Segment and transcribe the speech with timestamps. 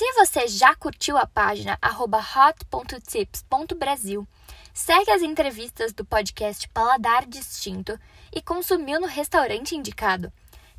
[0.00, 4.26] Se você já curtiu a página hot.tips.brasil,
[4.72, 8.00] segue as entrevistas do podcast Paladar Distinto
[8.32, 10.32] e consumiu no restaurante indicado,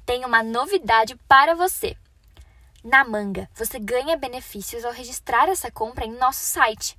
[0.07, 1.95] tem uma novidade para você.
[2.83, 6.97] Na Manga, você ganha benefícios ao registrar essa compra em nosso site.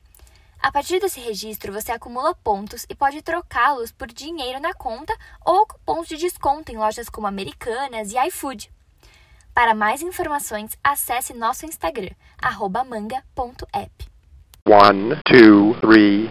[0.60, 5.12] A partir desse registro, você acumula pontos e pode trocá-los por dinheiro na conta
[5.44, 8.70] ou cupons de desconto em lojas como Americanas e iFood.
[9.54, 12.12] Para mais informações, acesse nosso Instagram,
[12.88, 13.90] manga.app.
[14.66, 16.30] One, two, three.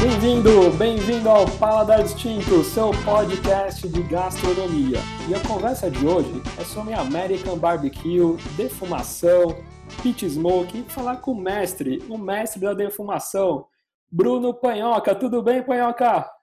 [0.00, 5.00] Bem-vindo, bem-vindo ao Paladar Distinto, seu podcast de gastronomia.
[5.28, 9.56] E a conversa de hoje é sobre American Barbecue, defumação,
[10.00, 13.66] pit smoke e falar com o mestre, o mestre da defumação,
[14.08, 15.12] Bruno Panhoca.
[15.12, 16.41] Tudo bem, Panhoca?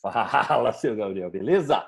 [0.48, 1.84] Fala, seu Gabriel, beleza?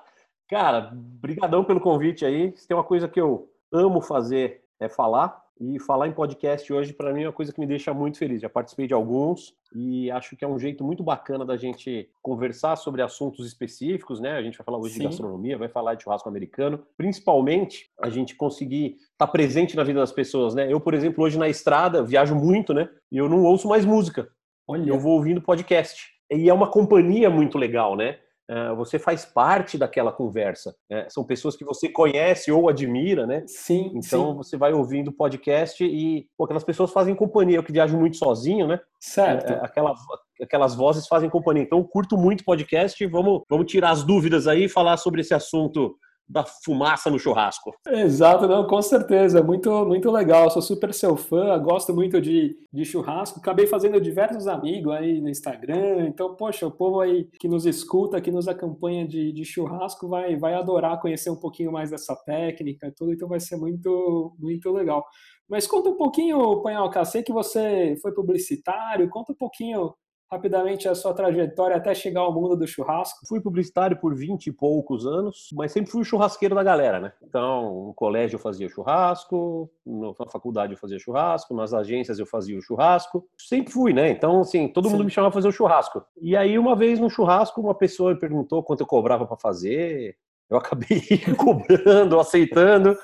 [0.48, 2.54] Cara, brigadão pelo convite aí.
[2.56, 6.92] Se tem uma coisa que eu amo fazer é falar e falar em podcast hoje
[6.92, 8.42] para mim é uma coisa que me deixa muito feliz.
[8.42, 12.76] Já participei de alguns e acho que é um jeito muito bacana da gente conversar
[12.76, 14.32] sobre assuntos específicos, né?
[14.32, 15.00] A gente vai falar hoje Sim.
[15.00, 19.84] de gastronomia, vai falar de churrasco americano, principalmente a gente conseguir estar tá presente na
[19.84, 20.70] vida das pessoas, né?
[20.70, 22.90] Eu, por exemplo, hoje na estrada viajo muito, né?
[23.10, 24.28] E eu não ouço mais música.
[24.66, 24.88] Olha.
[24.88, 28.18] Eu vou ouvindo podcast e é uma companhia muito legal, né?
[28.50, 30.74] É, você faz parte daquela conversa.
[30.90, 31.06] Né?
[31.08, 33.44] São pessoas que você conhece ou admira, né?
[33.46, 33.92] Sim.
[33.94, 34.36] Então sim.
[34.36, 37.56] você vai ouvindo podcast e pô, aquelas pessoas fazem companhia.
[37.56, 38.80] Eu que viajo muito sozinho, né?
[39.00, 39.52] Certo.
[39.52, 39.94] É, aquela,
[40.42, 41.62] aquelas vozes fazem companhia.
[41.62, 43.06] Então eu curto muito podcast.
[43.06, 45.96] Vamos, vamos tirar as dúvidas aí e falar sobre esse assunto
[46.28, 47.72] da fumaça no churrasco.
[47.86, 50.50] Exato, não, com certeza, muito muito legal.
[50.50, 53.38] Sou super seu fã, gosto muito de, de churrasco.
[53.38, 56.06] Acabei fazendo diversos amigos aí no Instagram.
[56.06, 60.36] Então, poxa, o povo aí que nos escuta, que nos acompanha de, de churrasco, vai
[60.36, 63.12] vai adorar conhecer um pouquinho mais dessa técnica e tudo.
[63.12, 65.04] Então, vai ser muito muito legal.
[65.48, 69.92] Mas conta um pouquinho, Panhoca, sei que você foi publicitário, conta um pouquinho
[70.32, 73.26] rapidamente a sua trajetória até chegar ao mundo do churrasco?
[73.28, 77.12] Fui publicitário por 20 e poucos anos, mas sempre fui o churrasqueiro da galera, né?
[77.22, 82.58] Então, no colégio eu fazia churrasco, na faculdade eu fazia churrasco, nas agências eu fazia
[82.58, 83.28] o churrasco.
[83.36, 84.10] Sempre fui, né?
[84.10, 84.92] Então, assim, todo Sim.
[84.92, 86.02] mundo me chamava para fazer o churrasco.
[86.18, 90.16] E aí, uma vez no churrasco, uma pessoa me perguntou quanto eu cobrava para fazer.
[90.48, 91.02] Eu acabei
[91.36, 92.96] cobrando, aceitando.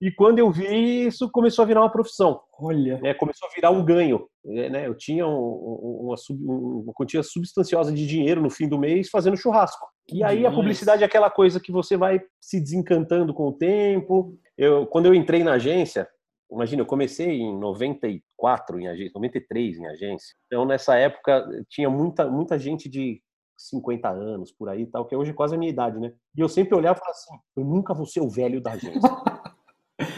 [0.00, 2.40] E quando eu vi, isso começou a virar uma profissão.
[2.58, 3.00] Olha.
[3.02, 4.28] É, começou a virar um ganho.
[4.46, 4.86] É, né?
[4.86, 9.36] Eu tinha um, uma, sub, uma quantia substanciosa de dinheiro no fim do mês fazendo
[9.36, 9.86] churrasco.
[10.12, 14.38] E aí a publicidade é aquela coisa que você vai se desencantando com o tempo.
[14.56, 16.08] Eu, quando eu entrei na agência,
[16.50, 20.34] imagina, eu comecei em 94 em agência, 93 em agência.
[20.46, 23.20] Então nessa época tinha muita, muita gente de
[23.58, 26.12] 50 anos por aí, tal, que hoje é quase a minha idade, né?
[26.36, 29.00] E eu sempre olhava e falava assim: eu nunca vou ser o velho da agência.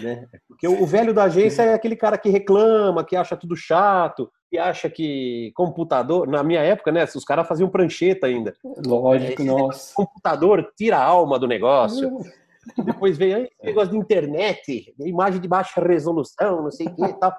[0.02, 0.26] Né?
[0.46, 4.58] Porque o velho da agência é aquele cara que reclama, que acha tudo chato, que
[4.58, 6.28] acha que computador.
[6.28, 7.04] Na minha época, né?
[7.04, 8.54] Os caras faziam prancheta ainda.
[8.86, 9.94] Lógico, nossa.
[9.94, 12.18] Computador tira a alma do negócio.
[12.84, 17.12] Depois veio aí negócio de internet, imagem de baixa resolução, não sei o que e
[17.14, 17.34] tal.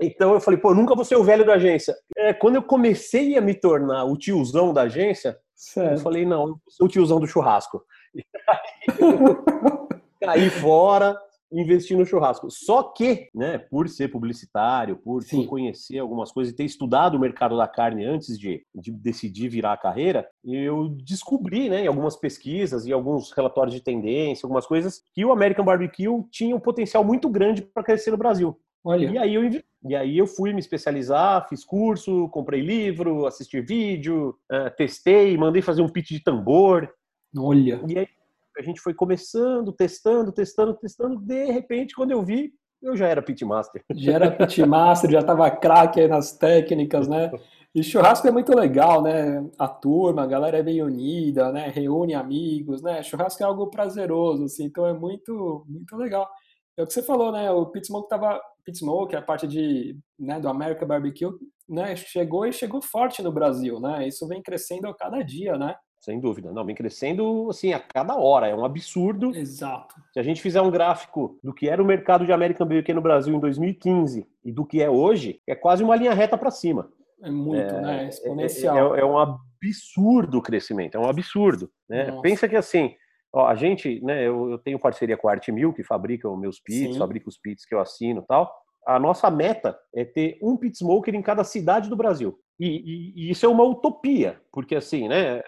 [0.00, 1.94] Então eu falei, pô, nunca vou ser o velho da agência.
[2.16, 5.92] É, quando eu comecei a me tornar o tiozão da agência, certo.
[5.92, 7.84] eu falei, não, eu sou o tiozão do churrasco.
[10.20, 11.16] caí fora,
[11.60, 12.50] investir no churrasco.
[12.50, 15.46] Só que, né, por ser publicitário, por Sim.
[15.46, 19.72] conhecer algumas coisas e ter estudado o mercado da carne antes de, de decidir virar
[19.72, 25.02] a carreira, eu descobri, né, em algumas pesquisas e alguns relatórios de tendência, algumas coisas,
[25.14, 28.58] que o American Barbecue tinha um potencial muito grande para crescer no Brasil.
[28.84, 29.10] Olha.
[29.10, 29.44] E aí eu
[29.86, 35.60] e aí eu fui me especializar, fiz curso, comprei livro, assisti vídeo, uh, testei, mandei
[35.62, 36.88] fazer um pitch de tambor.
[37.36, 37.82] Olha.
[37.86, 38.08] E aí
[38.56, 41.20] a gente foi começando, testando, testando, testando.
[41.20, 43.82] De repente, quando eu vi, eu já era pitmaster.
[43.94, 47.30] Já era pitmaster, já estava craque aí nas técnicas, né?
[47.74, 49.44] E churrasco é muito legal, né?
[49.58, 51.68] A turma, a galera é bem unida, né?
[51.68, 53.02] Reúne amigos, né?
[53.02, 56.28] Churrasco é algo prazeroso, assim, então é muito, muito legal.
[56.76, 57.50] É o que você falou, né?
[57.50, 58.40] O Pit Smoke tava.
[58.64, 61.30] Pit Smoke, a parte de, né, do American Barbecue,
[61.68, 61.94] né?
[61.96, 64.06] Chegou e chegou forte no Brasil, né?
[64.08, 65.74] Isso vem crescendo a cada dia, né?
[66.04, 66.52] Sem dúvida.
[66.52, 68.46] Não, vem crescendo assim a cada hora.
[68.46, 69.34] É um absurdo.
[69.34, 69.94] Exato.
[70.12, 73.00] Se a gente fizer um gráfico do que era o mercado de American Barbecue no
[73.00, 76.90] Brasil em 2015 e do que é hoje, é quase uma linha reta para cima.
[77.22, 78.08] É muito, é, né?
[78.08, 78.94] Exponencial.
[78.94, 80.94] É, é, é, um absurdo o crescimento.
[80.94, 81.70] É um absurdo.
[81.88, 82.20] Né?
[82.20, 82.94] Pensa que assim,
[83.32, 84.28] ó, a gente, né?
[84.28, 86.98] Eu, eu, tenho parceria com a Art Mil, que fabrica os meus pits, Sim.
[86.98, 88.54] fabrica os pits que eu assino e tal.
[88.86, 92.38] A nossa meta é ter um pit smoker em cada cidade do Brasil.
[92.60, 95.40] E, e, e, isso é uma utopia, porque assim, né?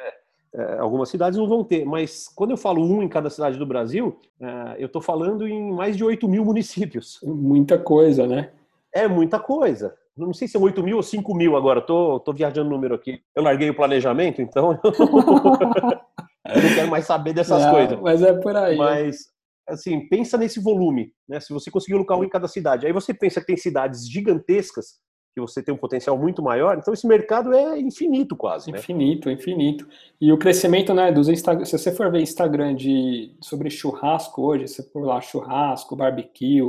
[0.55, 3.67] É, algumas cidades não vão ter, mas quando eu falo um em cada cidade do
[3.67, 7.21] Brasil, é, eu estou falando em mais de 8 mil municípios.
[7.23, 8.51] Muita coisa, né?
[8.93, 9.95] É muita coisa.
[10.17, 12.95] Não sei se é 8 mil ou 5 mil agora, tô, tô viajando o número
[12.95, 13.21] aqui.
[13.35, 18.01] Eu larguei o planejamento, então eu não quero mais saber dessas não, coisas.
[18.01, 18.79] Mas é por aí.
[18.79, 19.27] Mas,
[19.69, 21.39] assim, pensa nesse volume, né?
[21.39, 22.87] Se você conseguir colocar um em cada cidade.
[22.87, 24.99] Aí você pensa que tem cidades gigantescas
[25.37, 28.79] que você tem um potencial muito maior, então esse mercado é infinito quase, né?
[28.79, 29.87] Infinito, infinito.
[30.19, 34.67] E o crescimento, né, dos Instagram, se você for ver Instagram de sobre churrasco hoje,
[34.67, 36.63] você por lá churrasco, barbecue,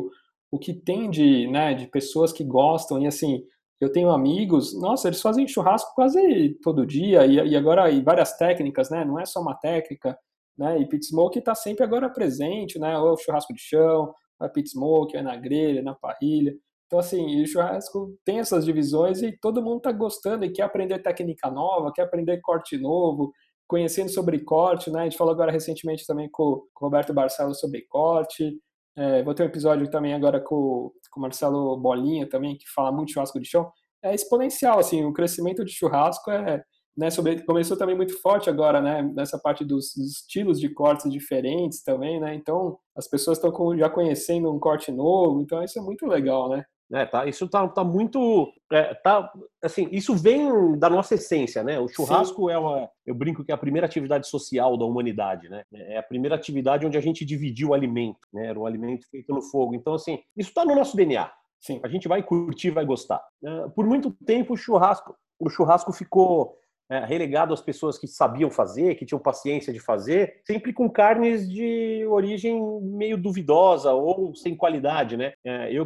[0.51, 3.41] o que tem de, né, de pessoas que gostam e assim,
[3.79, 8.35] eu tenho amigos, nossa, eles fazem churrasco quase todo dia e, e agora e várias
[8.35, 9.05] técnicas, né?
[9.05, 10.17] Não é só uma técnica,
[10.57, 10.77] né?
[10.79, 12.97] E pit smoke está sempre agora presente, né?
[12.97, 16.53] Ou churrasco de chão, a pit smoke, é na grelha, na parrilha.
[16.87, 20.99] Então, assim, o churrasco tem essas divisões e todo mundo está gostando e quer aprender
[20.99, 23.33] técnica nova, quer aprender corte novo,
[23.67, 25.01] conhecendo sobre corte, né?
[25.01, 28.57] A gente falou agora recentemente também com, o Roberto Barcelos sobre corte.
[28.95, 32.91] É, vou ter um episódio também agora com, com o Marcelo Bolinha também, que fala
[32.91, 33.69] muito churrasco de chão.
[34.01, 36.63] É exponencial, assim, o crescimento de churrasco é,
[36.97, 41.11] né, sobre, começou também muito forte agora, né, nessa parte dos, dos estilos de cortes
[41.11, 45.81] diferentes também, né, então as pessoas estão já conhecendo um corte novo, então isso é
[45.81, 46.65] muito legal, né.
[46.93, 48.49] É, tá, isso tá, tá muito.
[48.71, 49.31] É, tá,
[49.61, 51.77] assim, isso vem da nossa essência, né?
[51.79, 52.53] O churrasco Sim.
[52.53, 52.89] é uma.
[53.05, 55.63] Eu brinco que é a primeira atividade social da humanidade, né?
[55.73, 58.47] É a primeira atividade onde a gente dividiu o alimento, né?
[58.47, 59.75] Era um alimento feito no fogo.
[59.75, 61.29] Então, assim, isso está no nosso DNA.
[61.59, 61.81] Sim.
[61.83, 63.21] A gente vai curtir, vai gostar.
[63.43, 66.55] É, por muito tempo, o churrasco, o churrasco ficou
[66.89, 71.49] é, relegado às pessoas que sabiam fazer, que tinham paciência de fazer, sempre com carnes
[71.49, 75.33] de origem meio duvidosa ou sem qualidade, né?
[75.43, 75.85] É, eu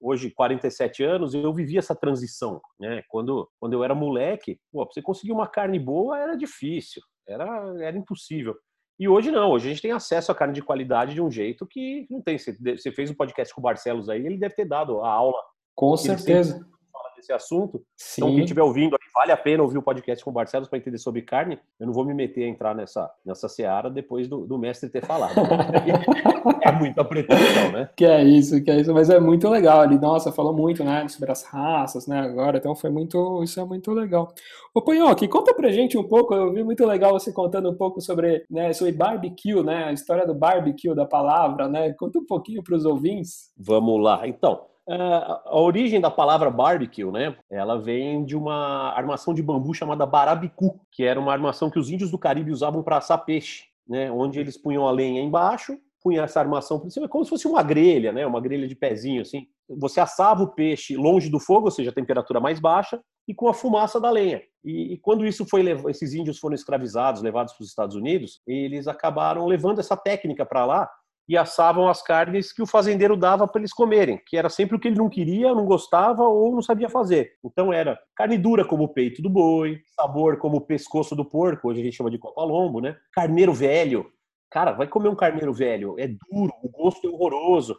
[0.00, 3.02] hoje 47 anos, eu vivi essa transição, né?
[3.08, 7.46] Quando, quando eu era moleque, pô, você conseguir uma carne boa era difícil, era,
[7.80, 8.56] era impossível.
[8.98, 11.66] E hoje não, hoje a gente tem acesso a carne de qualidade de um jeito
[11.66, 12.38] que não tem.
[12.38, 15.42] Você, você fez um podcast com o Barcelos aí, ele deve ter dado a aula.
[15.74, 16.66] Com certeza
[17.16, 17.82] desse assunto.
[17.96, 18.20] Sim.
[18.20, 20.98] Então, quem estiver ouvindo, vale a pena ouvir o podcast com o Barcelos para entender
[20.98, 21.58] sobre carne.
[21.80, 25.04] Eu não vou me meter a entrar nessa, nessa seara depois do, do mestre ter
[25.04, 25.34] falado.
[26.62, 27.88] é muita pretensão, né?
[27.96, 28.92] Que é isso, que é isso.
[28.92, 29.84] Mas é muito legal.
[29.84, 32.58] Ele, nossa, falou muito, né, sobre as raças, né, agora.
[32.58, 34.32] Então, foi muito, isso é muito legal.
[34.74, 38.00] Ô, Panhoque, conta pra gente um pouco, eu vi muito legal você contando um pouco
[38.00, 41.92] sobre, né, sobre barbecue, né, a história do barbecue, da palavra, né?
[41.94, 43.50] Conta um pouquinho para os ouvintes.
[43.56, 44.26] Vamos lá.
[44.28, 47.36] Então, a origem da palavra barbecue, né?
[47.50, 51.90] Ela vem de uma armação de bambu chamada barabicu, que era uma armação que os
[51.90, 54.10] índios do Caribe usavam para assar peixe, né?
[54.10, 57.64] Onde eles punham a lenha embaixo, punham essa armação por cima, como se fosse uma
[57.64, 58.24] grelha, né?
[58.24, 59.48] Uma grelha de pezinho, assim.
[59.68, 63.48] Você assava o peixe longe do fogo, ou seja, a temperatura mais baixa, e com
[63.48, 64.40] a fumaça da lenha.
[64.64, 68.86] E, e quando isso foi esses índios foram escravizados, levados para os Estados Unidos, eles
[68.86, 70.88] acabaram levando essa técnica para lá
[71.28, 74.80] e assavam as carnes que o fazendeiro dava para eles comerem, que era sempre o
[74.80, 77.32] que ele não queria, não gostava ou não sabia fazer.
[77.44, 81.68] Então era carne dura como o peito do boi, sabor como o pescoço do porco,
[81.68, 82.96] hoje a gente chama de copalombo, né?
[83.12, 84.06] Carneiro velho.
[84.50, 87.76] Cara, vai comer um carneiro velho, é duro, o gosto é horroroso.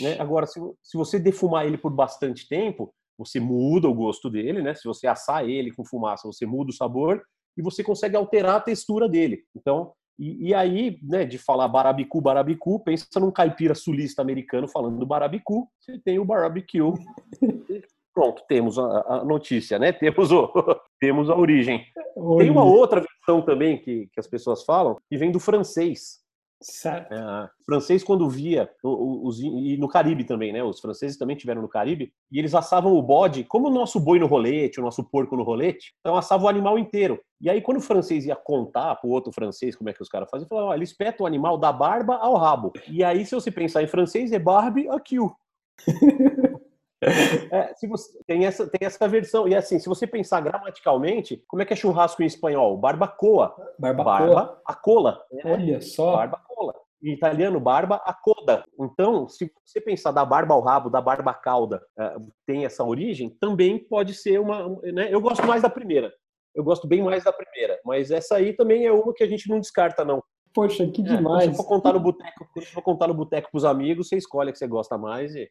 [0.00, 0.16] Né?
[0.18, 4.74] Agora, se, se você defumar ele por bastante tempo, você muda o gosto dele, né?
[4.74, 7.22] Se você assar ele com fumaça, você muda o sabor
[7.56, 9.42] e você consegue alterar a textura dele.
[9.54, 14.98] Então, e, e, aí, né, de falar barabicu, barabicu, pensa num caipira sulista americano falando
[14.98, 16.92] do barabicu, você tem o barbecue.
[18.12, 19.92] Pronto, temos a, a, notícia, né?
[19.92, 20.52] Temos, o,
[20.98, 21.84] temos a origem.
[22.16, 22.38] Oi.
[22.44, 26.18] Tem uma outra versão também que, que as pessoas falam, que vem do francês.
[26.60, 27.12] Certo.
[27.12, 30.62] É, francês, quando via, os, e no Caribe também, né?
[30.62, 34.18] Os franceses também tiveram no Caribe, e eles assavam o bode, como o nosso boi
[34.18, 37.20] no rolete, o nosso porco no rolete, então assavam o animal inteiro.
[37.40, 40.28] E aí, quando o francês ia contar pro outro francês como é que os caras
[40.28, 42.72] faziam, falava, ele espeta o animal da barba ao rabo.
[42.88, 45.16] E aí, se você pensar em francês, é barbe aqui.
[47.52, 49.46] É, se você, tem, essa, tem essa versão.
[49.48, 52.76] E assim, se você pensar gramaticalmente, como é que é churrasco em espanhol?
[52.76, 53.54] Barbacoa.
[53.78, 54.18] Barbacoa.
[54.18, 55.22] Barba a cola.
[55.30, 55.42] Né?
[55.44, 56.16] Olha só.
[56.16, 56.74] Barbacoa.
[57.02, 58.64] Em italiano, barba a coda.
[58.78, 62.82] Então, se você pensar da barba ao rabo, da barba à cauda, uh, tem essa
[62.82, 64.68] origem, também pode ser uma.
[64.82, 65.08] Né?
[65.12, 66.12] Eu gosto mais da primeira.
[66.52, 67.78] Eu gosto bem mais da primeira.
[67.84, 70.20] Mas essa aí também é uma que a gente não descarta, não.
[70.52, 71.48] Poxa, que demais.
[71.48, 74.52] É, se for contar no boteco, for contar no boteco pros amigos, você escolhe a
[74.52, 75.48] que você gosta mais e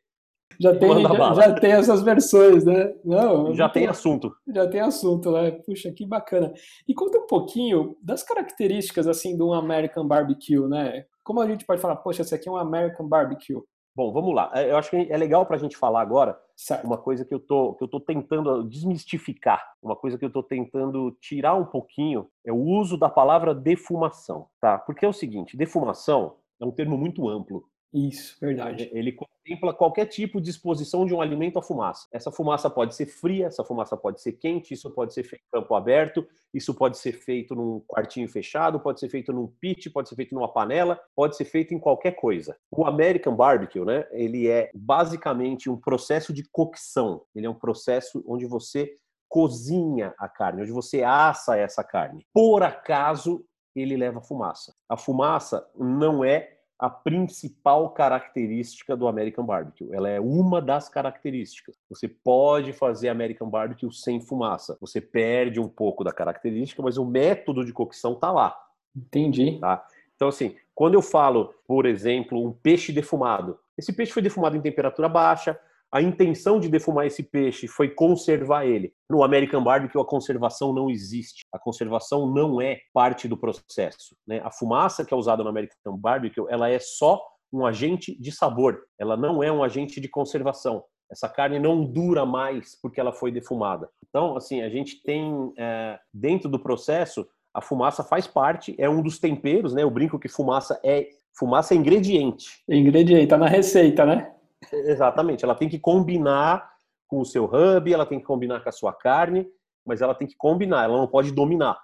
[0.59, 2.93] já tem, já, já, tem essas versões, né?
[3.03, 4.33] Não, já tem assunto.
[4.47, 5.51] Já tem assunto, né?
[5.51, 6.53] Puxa, que bacana.
[6.87, 11.05] E conta um pouquinho das características assim de um American Barbecue, né?
[11.23, 13.61] Como a gente pode falar, poxa, esse aqui é um American Barbecue?
[13.97, 14.51] Bom, vamos lá.
[14.53, 16.85] É, eu acho que é legal para a gente falar agora Certo.
[16.85, 20.43] uma coisa que eu tô que eu tô tentando desmistificar, uma coisa que eu tô
[20.43, 24.77] tentando tirar um pouquinho é o uso da palavra defumação, tá?
[24.77, 27.63] Porque é o seguinte, defumação é um termo muito amplo.
[27.98, 28.89] Isso, verdade.
[28.94, 32.08] Ele contempla qualquer tipo de exposição de um alimento à fumaça.
[32.12, 35.60] Essa fumaça pode ser fria, essa fumaça pode ser quente, isso pode ser feito em
[35.60, 40.10] campo aberto, isso pode ser feito num quartinho fechado, pode ser feito num pit, pode
[40.10, 42.56] ser feito numa panela, pode ser feito em qualquer coisa.
[42.72, 47.24] O American Barbecue, né, ele é basicamente um processo de cocção.
[47.34, 48.94] Ele é um processo onde você
[49.27, 52.27] cozinha a carne, onde você assa essa carne.
[52.32, 53.44] Por acaso,
[53.75, 54.74] ele leva fumaça.
[54.88, 59.91] A fumaça não é a principal característica do American Barbecue.
[59.91, 61.75] Ela é uma das características.
[61.89, 64.77] Você pode fazer American Barbecue sem fumaça.
[64.79, 68.55] Você perde um pouco da característica, mas o método de cocção tá lá.
[68.96, 69.57] Entendi.
[69.60, 69.86] Tá?
[70.15, 74.62] Então, assim, quando eu falo, por exemplo, um peixe defumado, esse peixe foi defumado em
[74.62, 75.60] temperatura baixa,
[75.91, 78.94] a intenção de defumar esse peixe foi conservar ele.
[79.10, 81.41] No American Barbecue, a conservação não existe.
[81.53, 84.15] A conservação não é parte do processo.
[84.27, 84.41] Né?
[84.44, 88.82] A fumaça que é usada no American Barbecue, ela é só um agente de sabor.
[89.00, 90.84] Ela não é um agente de conservação.
[91.10, 93.89] Essa carne não dura mais porque ela foi defumada.
[94.10, 99.01] Então, assim, a gente tem é, dentro do processo a fumaça faz parte, é um
[99.01, 99.82] dos temperos, né?
[99.82, 102.62] Eu brinco que fumaça é fumaça é ingrediente.
[102.70, 104.32] Ingrediente, tá na receita, né?
[104.71, 106.69] Exatamente, ela tem que combinar
[107.07, 109.47] com o seu hub, ela tem que combinar com a sua carne,
[109.86, 111.77] mas ela tem que combinar, ela não pode dominar.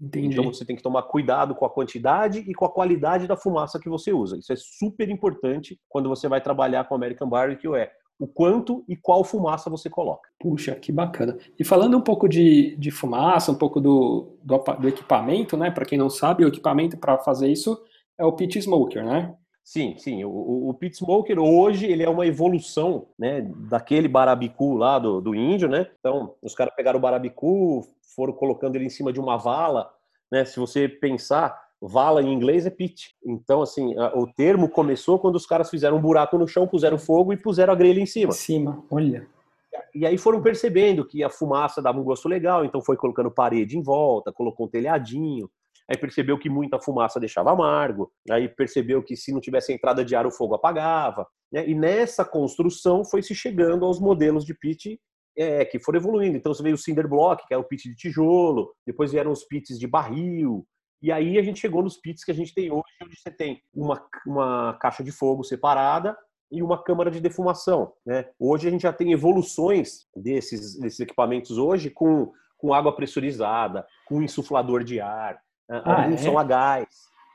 [0.00, 0.28] Entendi.
[0.28, 3.80] Então você tem que tomar cuidado com a quantidade e com a qualidade da fumaça
[3.80, 4.38] que você usa.
[4.38, 8.96] Isso é super importante quando você vai trabalhar com American Barbecue, é o quanto e
[8.96, 10.28] qual fumaça você coloca.
[10.40, 11.36] Puxa, que bacana.
[11.58, 15.70] E falando um pouco de, de fumaça, um pouco do, do, do equipamento, né?
[15.70, 17.80] Para quem não sabe, o equipamento para fazer isso
[18.18, 19.34] é o pit smoker, né?
[19.68, 20.24] Sim, sim.
[20.24, 25.34] O, o, pit smoker hoje ele é uma evolução, né, daquele barabicu lá do, do
[25.34, 25.86] índio, né?
[25.98, 29.92] Então os caras pegaram o barabicu, foram colocando ele em cima de uma vala,
[30.32, 30.42] né?
[30.46, 33.14] Se você pensar, vala em inglês é pit.
[33.22, 37.34] Então assim, o termo começou quando os caras fizeram um buraco no chão, puseram fogo
[37.34, 38.30] e puseram a grelha em cima.
[38.30, 39.26] Em cima, olha.
[39.94, 43.76] E aí foram percebendo que a fumaça dava um gosto legal, então foi colocando parede
[43.76, 45.50] em volta, colocou um telhadinho,
[45.88, 50.14] aí percebeu que muita fumaça deixava amargo, aí percebeu que se não tivesse entrada de
[50.14, 51.68] ar o fogo apagava, né?
[51.68, 55.00] e nessa construção foi se chegando aos modelos de pit
[55.36, 56.36] é, que foram evoluindo.
[56.36, 59.44] Então você veio o cinder block, que é o pit de tijolo, depois vieram os
[59.44, 60.66] pits de barril,
[61.00, 63.62] e aí a gente chegou nos pits que a gente tem hoje, onde você tem
[63.72, 66.16] uma, uma caixa de fogo separada
[66.50, 67.92] e uma câmara de defumação.
[68.04, 68.28] Né?
[68.38, 74.22] Hoje a gente já tem evoluções desses, desses equipamentos hoje com, com água pressurizada, com
[74.22, 75.38] insuflador de ar,
[75.68, 76.24] Ah, alguns é?
[76.24, 76.88] são a gás.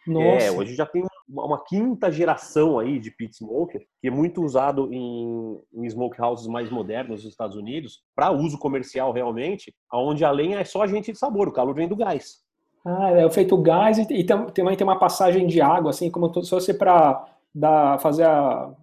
[0.06, 0.46] Nossa.
[0.46, 4.94] É, hoje já tem uma, quinta geração aí de pit smoker, que é muito usado
[4.94, 10.60] em, em smokehouses mais modernos nos Estados Unidos, para uso comercial realmente, onde a lenha
[10.60, 12.44] é só agente de sabor, o calor vem do gás.
[12.86, 16.32] Ah, é feito gás e, e tam- também tem uma passagem de água, assim, como
[16.44, 17.26] se fosse para
[18.00, 18.74] fazer a.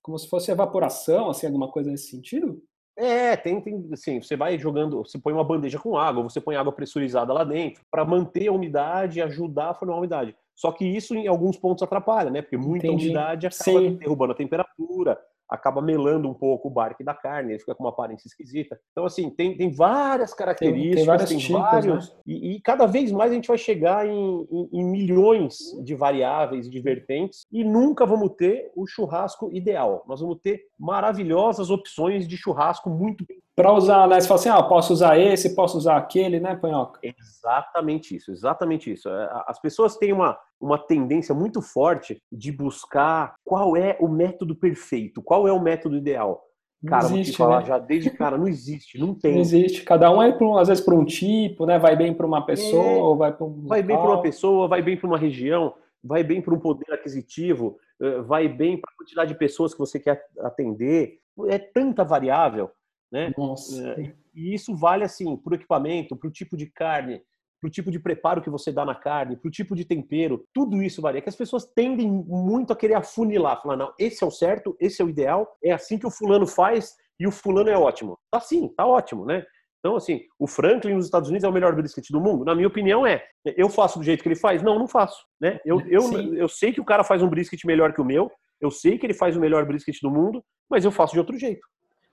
[0.00, 2.62] Como se fosse evaporação, assim, alguma coisa nesse sentido?
[3.00, 6.56] É, tem, tem, assim, você vai jogando, você põe uma bandeja com água, você põe
[6.56, 10.34] água pressurizada lá dentro, para manter a umidade e ajudar a formar a umidade.
[10.56, 12.42] Só que isso em alguns pontos atrapalha, né?
[12.42, 13.04] Porque muita Entendi.
[13.04, 13.94] umidade acaba Sim.
[13.94, 15.16] derrubando a temperatura,
[15.48, 18.78] acaba melando um pouco o barque da carne, ele fica com uma aparência esquisita.
[18.92, 21.58] Então, assim, tem, tem várias características, tem, vários tipos, né?
[21.58, 22.16] vários.
[22.26, 26.66] E, e cada vez mais a gente vai chegar em, em- em milhões de variáveis
[26.66, 30.04] e de vertentes e nunca vamos ter o churrasco ideal.
[30.06, 34.20] Nós vamos ter maravilhosas opções de churrasco muito bem Para usar, né?
[34.20, 37.00] Você fala assim, ah, posso usar esse, posso usar aquele, né, Panhoca?
[37.02, 39.08] Exatamente isso, exatamente isso.
[39.08, 44.54] É, As pessoas têm uma, uma tendência muito forte de buscar qual é o método
[44.54, 46.44] perfeito, qual é o método ideal.
[46.80, 47.66] Não Cara, vou te existe, falar né?
[47.66, 49.40] já desde cara, não existe, não Não tem.
[49.40, 49.82] existe.
[49.82, 51.80] Cada um é, um- às vezes, para um tipo, né?
[51.80, 53.18] Vai bem para uma pessoa, É.
[53.18, 53.66] vai para um.
[53.66, 55.74] Vai bem para uma pessoa, vai bem para uma região,
[56.04, 59.80] vai bem para um poder aquisitivo, eh, vai bem para a quantidade de pessoas que
[59.80, 61.18] você quer atender.
[61.48, 62.70] É tanta variável,
[63.10, 63.32] né?
[63.36, 63.90] Nossa.
[63.92, 67.22] É, E isso vale assim para o equipamento, para o tipo de carne,
[67.60, 70.44] para o tipo de preparo que você dá na carne, para o tipo de tempero,
[70.54, 71.20] tudo isso varia.
[71.20, 75.02] Que as pessoas tendem muito a querer afunilar, falar não, esse é o certo, esse
[75.02, 78.18] é o ideal, é assim que o fulano faz e o fulano é ótimo.
[78.30, 79.44] Tá sim, tá ótimo, né?
[79.80, 82.44] Então assim, o Franklin nos Estados Unidos é o melhor brisket do mundo.
[82.44, 83.24] Na minha opinião é.
[83.56, 84.62] Eu faço do jeito que ele faz?
[84.62, 85.60] Não, não faço, né?
[85.64, 86.34] Eu, eu, Sim.
[86.36, 88.30] eu sei que o cara faz um brisket melhor que o meu.
[88.60, 91.38] Eu sei que ele faz o melhor brisket do mundo, mas eu faço de outro
[91.38, 91.66] jeito.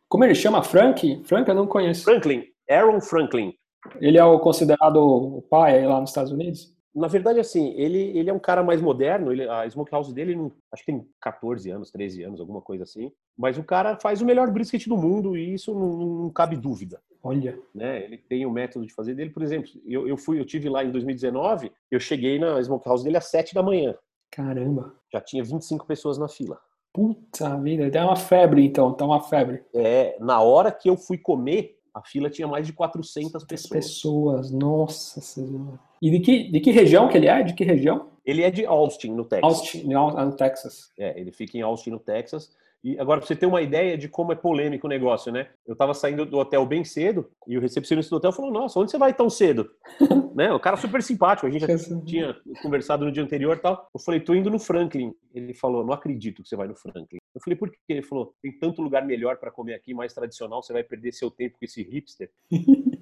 [0.08, 0.64] Como ele chama?
[0.64, 1.24] Frank?
[1.26, 2.04] Frank eu não conheço.
[2.04, 3.54] Franklin, Aaron Franklin.
[4.00, 6.74] Ele é o considerado o pai lá nos Estados Unidos?
[6.94, 10.50] Na verdade, assim, ele, ele é um cara mais moderno, ele, a Smokehouse dele, não,
[10.72, 13.12] acho que tem 14 anos, 13 anos, alguma coisa assim.
[13.38, 15.92] Mas o cara faz o melhor brisket do mundo e isso não,
[16.24, 17.02] não cabe dúvida.
[17.22, 17.60] Olha.
[17.74, 18.04] Né?
[18.04, 19.32] Ele tem o um método de fazer dele.
[19.32, 23.18] Por exemplo, eu, eu fui, eu tive lá em 2019, eu cheguei na Smokehouse dele
[23.18, 23.94] às 7 da manhã.
[24.32, 24.96] Caramba.
[25.12, 26.58] Já tinha 25 pessoas na fila.
[26.96, 29.62] Puta vida, tá uma febre então, tá uma febre.
[29.74, 33.70] É, na hora que eu fui comer, a fila tinha mais de 400 pessoas.
[33.70, 35.78] Pessoas, nossa senhora.
[36.02, 37.44] E de que, de que região que ele é?
[37.44, 38.08] De que região?
[38.26, 39.44] Ele é de Austin, no Texas.
[39.44, 40.92] Austin, no Texas.
[40.98, 42.50] É, ele fica em Austin, no Texas.
[42.86, 45.48] E agora, pra você ter uma ideia de como é polêmico o negócio, né?
[45.66, 48.92] Eu estava saindo do hotel bem cedo e o recepcionista do hotel falou: Nossa, onde
[48.92, 49.72] você vai tão cedo?
[50.36, 50.54] né?
[50.54, 53.90] O cara super simpático, a gente já tinha conversado no dia anterior e tal.
[53.92, 55.16] Eu falei: Tô indo no Franklin.
[55.34, 57.18] Ele falou: Não acredito que você vai no Franklin.
[57.34, 57.78] Eu falei: Por quê?
[57.90, 61.32] Ele falou: Tem tanto lugar melhor para comer aqui, mais tradicional, você vai perder seu
[61.32, 62.30] tempo com esse hipster.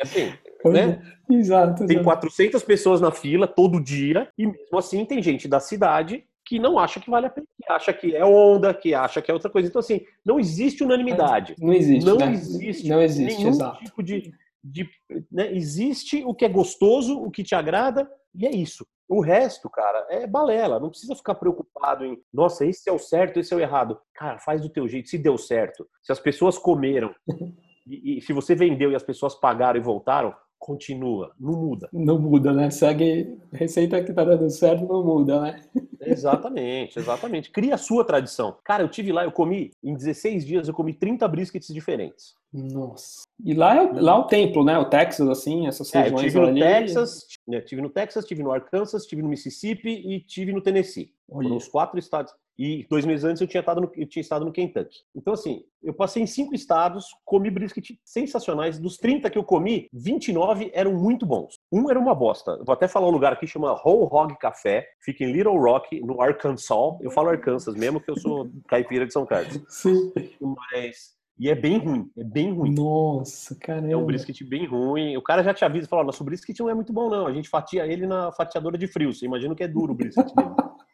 [0.00, 0.32] assim,
[0.64, 1.02] né?
[1.30, 6.24] Exato, Tem 400 pessoas na fila todo dia e mesmo assim tem gente da cidade
[6.50, 9.30] que não acha que vale a pena, que acha que é onda, que acha que
[9.30, 9.68] é outra coisa.
[9.68, 11.54] Então, assim, não existe unanimidade.
[11.60, 12.04] Não existe.
[12.04, 12.32] Não né?
[12.32, 13.84] existe, não existe nenhum exato.
[13.84, 14.34] tipo de.
[14.60, 14.90] de
[15.30, 15.54] né?
[15.54, 18.84] Existe o que é gostoso, o que te agrada, e é isso.
[19.08, 20.80] O resto, cara, é balela.
[20.80, 24.00] Não precisa ficar preocupado em, nossa, esse é o certo, esse é o errado.
[24.12, 25.08] Cara, faz do teu jeito.
[25.08, 27.14] Se deu certo, se as pessoas comeram,
[27.86, 31.88] e, e se você vendeu e as pessoas pagaram e voltaram, continua, não muda.
[31.90, 32.70] Não muda, né?
[32.70, 35.64] Segue receita que tá dando certo, não muda, né?
[36.00, 37.50] Exatamente, exatamente.
[37.50, 38.56] Cria a sua tradição.
[38.62, 42.34] Cara, eu tive lá, eu comi, em 16 dias, eu comi 30 briskets diferentes.
[42.52, 43.22] Nossa.
[43.42, 44.78] E lá é, lá é o templo, né?
[44.78, 46.60] O Texas, assim, essas É, eu regiões tive no ali.
[46.60, 51.12] Texas, né, tive no Texas, tive no Arkansas, tive no Mississippi e tive no Tennessee.
[51.30, 51.44] Olha.
[51.44, 52.32] Foram os quatro estados.
[52.60, 54.98] E dois meses antes eu tinha, estado no, eu tinha estado no Kentucky.
[55.16, 58.78] Então, assim, eu passei em cinco estados, comi brisket sensacionais.
[58.78, 61.58] Dos 30 que eu comi, 29 eram muito bons.
[61.72, 62.58] Um era uma bosta.
[62.62, 64.86] Vou até falar um lugar aqui, chama Whole Hog Café.
[65.00, 66.98] Fica em Little Rock, no Arkansas.
[67.00, 69.58] Eu falo Arkansas mesmo, que eu sou caipira de São Carlos.
[69.66, 70.12] Sim.
[70.38, 71.18] Mas...
[71.38, 72.74] E é bem ruim, é bem ruim.
[72.74, 73.90] Nossa, caramba.
[73.90, 75.16] É um brisket bem ruim.
[75.16, 77.26] O cara já te avisa, fala, nosso brisket não é muito bom não.
[77.26, 79.14] A gente fatia ele na fatiadora de frio.
[79.14, 80.50] Você imagina que é duro o brisket dele.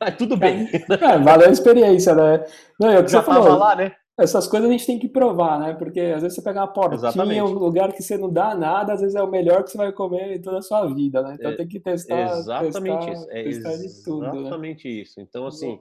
[0.00, 0.68] Mas tudo bem.
[0.88, 2.44] É, valeu a experiência, né?
[2.78, 3.58] Não, é o que Já você falou.
[3.58, 3.92] lá, né?
[4.18, 5.74] Essas coisas a gente tem que provar, né?
[5.74, 7.42] Porque às vezes você pega uma portinha, Exatamente.
[7.42, 9.92] um lugar que você não dá nada, às vezes é o melhor que você vai
[9.92, 11.36] comer em toda a sua vida, né?
[11.38, 13.30] Então É, tem que testar, Exatamente testar, isso.
[13.30, 14.40] É testar de tudo, né?
[14.40, 15.20] exatamente isso.
[15.20, 15.78] Então, assim,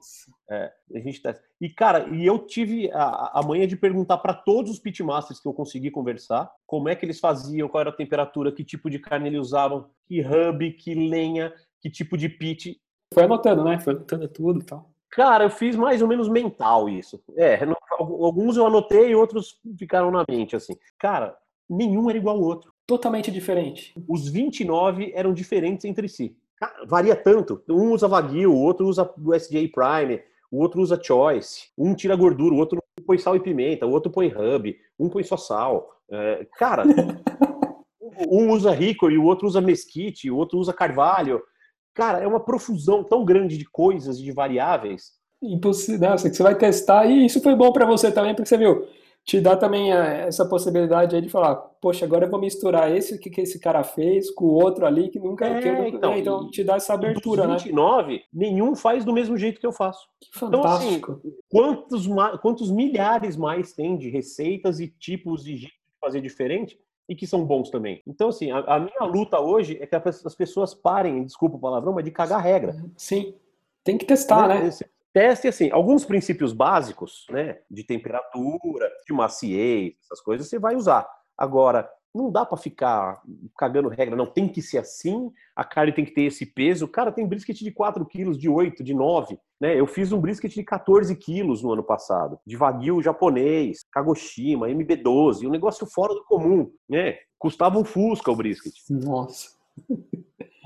[0.52, 1.34] é, a gente tá...
[1.62, 5.48] E, cara, e eu tive a, a manhã de perguntar para todos os pitmasters que
[5.48, 9.00] eu consegui conversar como é que eles faziam, qual era a temperatura, que tipo de
[9.00, 12.78] carne eles usavam, que hub, que lenha, que tipo de pit.
[13.16, 13.80] Foi anotando, né?
[13.80, 14.90] Foi anotando tudo e tal.
[15.10, 17.20] Cara, eu fiz mais ou menos mental isso.
[17.36, 20.76] É, não- alguns eu anotei, outros ficaram na mente, assim.
[21.00, 21.36] Cara,
[21.70, 22.74] nenhum era igual ao outro.
[22.86, 23.94] Totalmente diferente.
[24.08, 26.36] Os 29 eram diferentes entre si.
[26.58, 27.64] Cara, varia tanto.
[27.70, 31.70] Um usa Wagyu, o outro usa USDA Prime, o outro usa Choice.
[31.78, 35.24] Um tira gordura, o outro põe sal e pimenta, o outro põe hub, um põe
[35.24, 35.90] só sal.
[36.12, 36.84] É, cara,
[38.30, 41.42] um usa Hickory, o outro usa Mesquite, o outro usa Carvalho.
[41.96, 45.14] Cara, é uma profusão tão grande de coisas e de variáveis.
[45.42, 46.10] Impossível.
[46.10, 48.86] Nossa, que você vai testar e isso foi bom pra você também, porque você viu,
[49.24, 53.18] te dá também eh, essa possibilidade aí de falar, poxa, agora eu vou misturar esse
[53.18, 55.46] que, que esse cara fez com o outro ali que nunca.
[55.48, 56.20] É, que eu nunca- então, né?
[56.20, 57.54] então te dá essa abertura, né?
[57.56, 60.06] Dos 29, nenhum faz do mesmo jeito que eu faço.
[60.22, 61.22] Que Então, assim, fantástico.
[61.50, 62.08] quantos,
[62.42, 66.78] quantos milhares mais tem de receitas e tipos de jeito de fazer diferente
[67.08, 68.02] e que são bons também.
[68.06, 71.60] Então, assim, a, a minha luta hoje é que as as pessoas parem, desculpa o
[71.60, 72.76] palavrão, mas de cagar regra.
[72.98, 73.36] Sim.
[73.84, 74.66] Tem que testar, né?
[74.66, 80.76] Esse Teste, assim, alguns princípios básicos, né, de temperatura, de maciez, essas coisas, você vai
[80.76, 81.08] usar.
[81.38, 83.22] Agora, não dá para ficar
[83.58, 86.88] cagando regra, não, tem que ser assim, a carne tem que ter esse peso.
[86.88, 89.78] Cara, tem brisket de 4 quilos, de 8, de 9, né?
[89.78, 95.46] Eu fiz um brisket de 14 quilos no ano passado, de Wagyu japonês, Kagoshima, MB12,
[95.46, 97.18] um negócio fora do comum, né?
[97.38, 98.74] Custava um Fusca o brisket.
[98.90, 99.50] Nossa.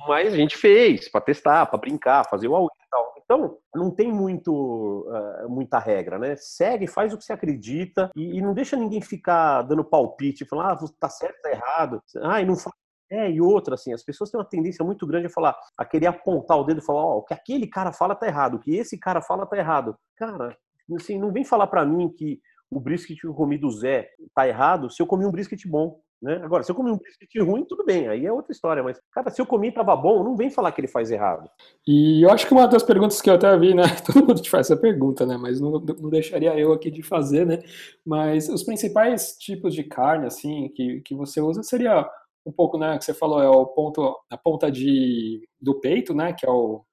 [0.08, 3.09] Mas a gente fez para testar, para brincar, fazer o AUE e tal.
[3.32, 6.36] Então, não tem muito, eh, muita regra, né?
[6.36, 10.72] Segue, faz o que você acredita e, e não deixa ninguém ficar dando palpite, falando,
[10.72, 12.02] ah, tá certo, tá errado.
[12.24, 12.74] Ah, e não faz.
[13.12, 16.08] É, e outra, assim, as pessoas têm uma tendência muito grande a falar, a querer
[16.08, 18.76] apontar o dedo e falar, ó, o que aquele cara fala tá errado, o que
[18.76, 19.96] esse cara fala tá errado.
[20.16, 20.58] Cara,
[20.96, 22.40] assim, não vem falar para mim que
[22.72, 26.00] o brisket que eu comi do Zé tá errado se eu comi um brisket bom.
[26.22, 26.42] Né?
[26.44, 28.84] Agora, se eu comi um brisket ruim, tudo bem, aí é outra história.
[28.84, 31.50] Mas, cara, se eu comi e tava bom, não vem falar que ele faz errado.
[31.88, 33.84] E eu acho que uma das perguntas que eu até vi, né?
[34.06, 35.38] Todo mundo te faz essa pergunta, né?
[35.38, 37.60] Mas não, não deixaria eu aqui de fazer, né?
[38.06, 42.06] Mas os principais tipos de carne, assim, que, que você usa seria
[42.46, 46.34] um pouco, né, que você falou, é o ponto, a ponta de, do peito, né,
[46.34, 46.84] que é o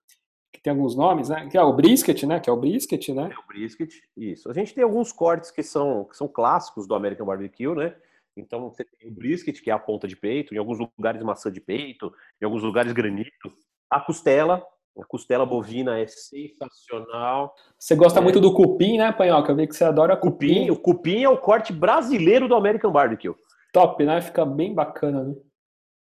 [0.52, 3.30] que tem alguns nomes, né, que é o brisket, né, que é o brisket, né?
[3.32, 4.50] É o brisket, isso.
[4.50, 7.94] A gente tem alguns cortes que são, que são clássicos do American Barbecue, né?
[8.36, 11.50] Então você tem o brisket, que é a ponta de peito, em alguns lugares maçã
[11.50, 13.52] de peito, em alguns lugares granito.
[13.90, 14.62] A costela,
[14.98, 17.54] a costela bovina é sensacional.
[17.78, 18.22] Você gosta é.
[18.22, 19.52] muito do cupim, né, Panhoca?
[19.52, 20.48] Eu vi que você adora cupim.
[20.48, 20.70] cupim.
[20.70, 23.34] O cupim é o corte brasileiro do American Barbecue.
[23.72, 24.20] Top, né?
[24.20, 25.34] Fica bem bacana, né?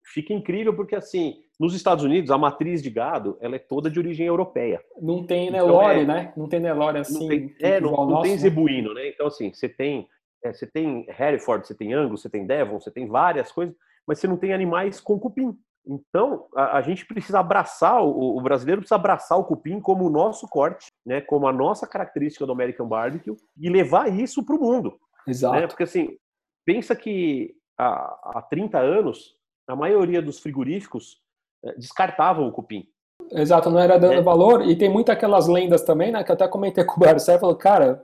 [0.05, 3.97] Fica incrível porque, assim, nos Estados Unidos, a matriz de gado, ela é toda de
[3.99, 4.83] origem europeia.
[5.01, 6.33] Não tem então, Nelore, então, é, né?
[6.35, 7.19] Não tem Nelore assim.
[7.19, 8.37] Não tem, é, não, não nosso, tem né?
[8.37, 9.07] zebuíno, né?
[9.07, 10.07] Então, assim, você tem,
[10.43, 13.75] é, você tem Hereford, você tem Angus, você tem Devon, você tem várias coisas,
[14.05, 15.57] mas você não tem animais com cupim.
[15.85, 20.09] Então, a, a gente precisa abraçar, o, o, brasileiro precisa abraçar o cupim como o
[20.09, 24.59] nosso corte, né, como a nossa característica do American Barbecue e levar isso para o
[24.59, 24.97] mundo.
[25.27, 25.59] Exato.
[25.59, 25.67] Né?
[25.67, 26.17] Porque, assim,
[26.65, 29.35] pensa que há, há 30 anos,
[29.67, 31.21] a maioria dos frigoríficos
[31.63, 32.87] é, descartavam o cupim.
[33.31, 34.21] Exato, não era dando é.
[34.21, 34.65] valor.
[34.65, 37.55] E tem muitas aquelas lendas também, né, que eu até comentei com o Barcelo, falou,
[37.55, 38.03] cara,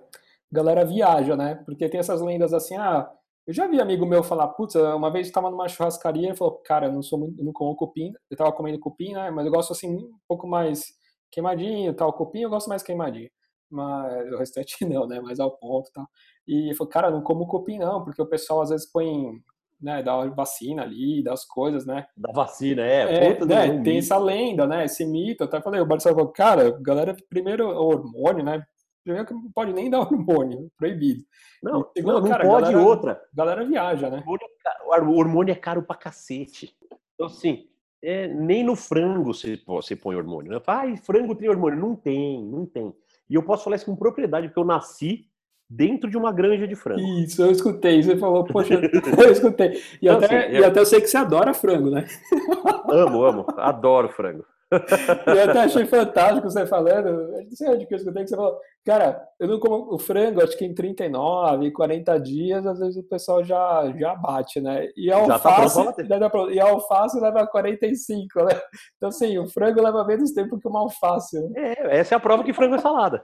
[0.51, 1.55] galera viaja, né?
[1.65, 3.09] Porque tem essas lendas assim, ah,
[3.49, 6.85] eu já vi amigo meu falar, putz, uma vez estava numa churrascaria, ele falou, cara,
[6.87, 9.73] eu não sou muito, não como cupim, eu tava comendo cupim, né, mas eu gosto
[9.73, 10.93] assim, um pouco mais
[11.31, 13.29] queimadinho, tal, cupim eu gosto mais queimadinho,
[13.69, 16.05] mas o restante não, né, mais ao ponto, tal.
[16.47, 19.31] E ele falou, cara, não como cupim não, porque o pessoal às vezes põe,
[19.81, 22.05] né, dá vacina ali, dá as coisas, né.
[22.15, 23.31] Da vacina, é.
[23.31, 27.17] é né, tem essa lenda, né, esse mito, até falei, o Barcelona falou, cara, galera,
[27.27, 28.63] primeiro hormônio, né,
[29.03, 31.23] Primeiro que não pode nem dar hormônio, proibido.
[31.63, 33.21] Não, segundo, não, cara, não pode galera, outra.
[33.33, 34.23] galera viaja, né?
[34.25, 36.75] O hormônio é caro pra cacete.
[37.13, 37.67] Então, assim,
[38.01, 40.51] é, nem no frango você, você põe hormônio.
[40.51, 40.61] Né?
[40.65, 41.79] Ah, frango tem hormônio.
[41.79, 42.93] Não tem, não tem.
[43.29, 45.25] E eu posso falar isso com propriedade, porque eu nasci
[45.69, 47.01] dentro de uma granja de frango.
[47.19, 48.01] Isso, eu escutei.
[48.01, 48.75] Você falou, poxa,
[49.21, 49.81] eu escutei.
[50.01, 52.05] E, então, até, assim, e até eu sei que você adora frango, né?
[52.89, 53.45] Amo, amo.
[53.57, 54.45] Adoro frango
[55.25, 57.31] eu até achei fantástico você falando.
[57.31, 60.43] Não sei onde que eu escutei que você falou, cara, eu não como o frango,
[60.43, 64.87] acho que em 39, 40 dias, às vezes o pessoal já, já bate, né?
[64.95, 68.61] E a alface, tá e a alface leva 45, né?
[68.97, 71.39] Então, assim, o frango leva menos tempo que uma alface.
[71.39, 71.49] Né?
[71.55, 73.23] É, essa é a prova que frango é salada.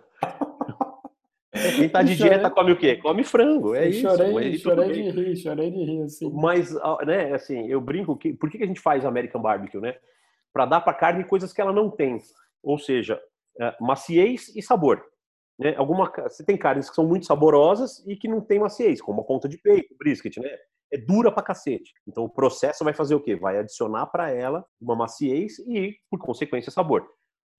[1.75, 2.97] Quem tá de dieta come o quê?
[2.97, 4.01] Come frango, é isso.
[4.01, 6.29] Chorei, chorei de rir, chorei de rir, assim.
[6.33, 6.73] Mas,
[7.05, 8.33] né, assim, eu brinco que...
[8.33, 9.95] Por que a gente faz American Barbecue, né?
[10.55, 12.17] Para dar para a carne coisas que ela não tem,
[12.63, 13.21] ou seja,
[13.59, 15.05] é, maciez e sabor.
[15.59, 15.75] Né?
[15.75, 19.25] Alguma, você tem carnes que são muito saborosas e que não tem maciez, como a
[19.25, 20.49] ponta de peito, brisket, né?
[20.93, 21.93] É dura pra cacete.
[22.07, 23.35] Então o processo vai fazer o quê?
[23.35, 27.05] Vai adicionar para ela uma maciez e, por consequência, sabor.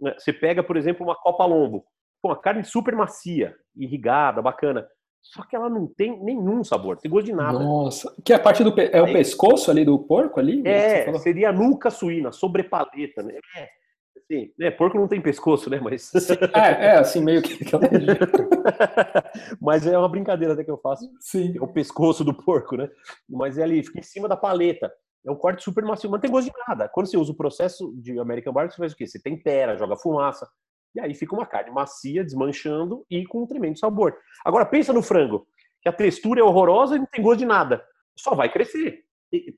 [0.00, 0.14] Né?
[0.18, 1.85] Você pega, por exemplo, uma copa lombo,
[2.24, 4.88] uma carne super macia, irrigada, bacana.
[5.33, 7.59] Só que ela não tem nenhum sabor, tem gosto de nada.
[7.59, 8.91] Nossa, que é a parte do pe...
[8.93, 10.62] é o pescoço ali do porco ali?
[10.67, 13.35] É, seria a nuca suína, sobrepaleta, né?
[13.57, 13.69] É,
[14.17, 14.71] assim, né?
[14.71, 15.81] Porco não tem pescoço, né?
[15.83, 16.12] Mas
[16.55, 17.59] é, é assim meio que
[19.61, 21.11] Mas é uma brincadeira até que eu faço.
[21.21, 21.57] Sim.
[21.57, 22.89] É o pescoço do porco, né?
[23.29, 24.91] Mas é ali, fica em cima da paleta.
[25.27, 26.89] É um corte super macio, mas não tem gosto de nada.
[26.89, 29.07] Quando você usa o processo de American Barbecue, você faz o quê?
[29.07, 30.49] Você tempera, joga fumaça,
[30.96, 34.16] e aí fica uma carne macia, desmanchando e com um tremendo sabor.
[34.44, 35.46] Agora pensa no frango,
[35.82, 37.85] que a textura é horrorosa e não tem gosto de nada.
[38.18, 39.04] Só vai crescer.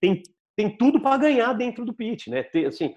[0.01, 0.23] Tem,
[0.57, 2.43] tem tudo para ganhar dentro do pit, né?
[2.43, 2.93] Tem, assim,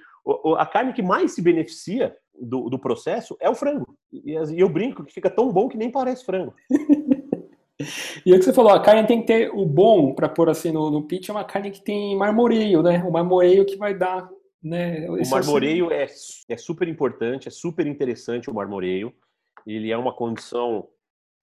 [0.57, 3.95] a carne que mais se beneficia do, do processo é o frango.
[4.11, 6.55] E, eu brinco que fica tão bom que nem parece frango.
[8.23, 10.47] E é o que você falou, a carne tem que ter o bom para pôr
[10.51, 13.03] assim no, no pit, é uma carne que tem marmoreio, né?
[13.03, 14.29] O marmoreio que vai dar
[14.63, 15.09] né?
[15.09, 16.05] O marmoreio é,
[16.49, 19.13] é super importante, é super interessante o marmoreio.
[19.65, 20.87] Ele é uma condição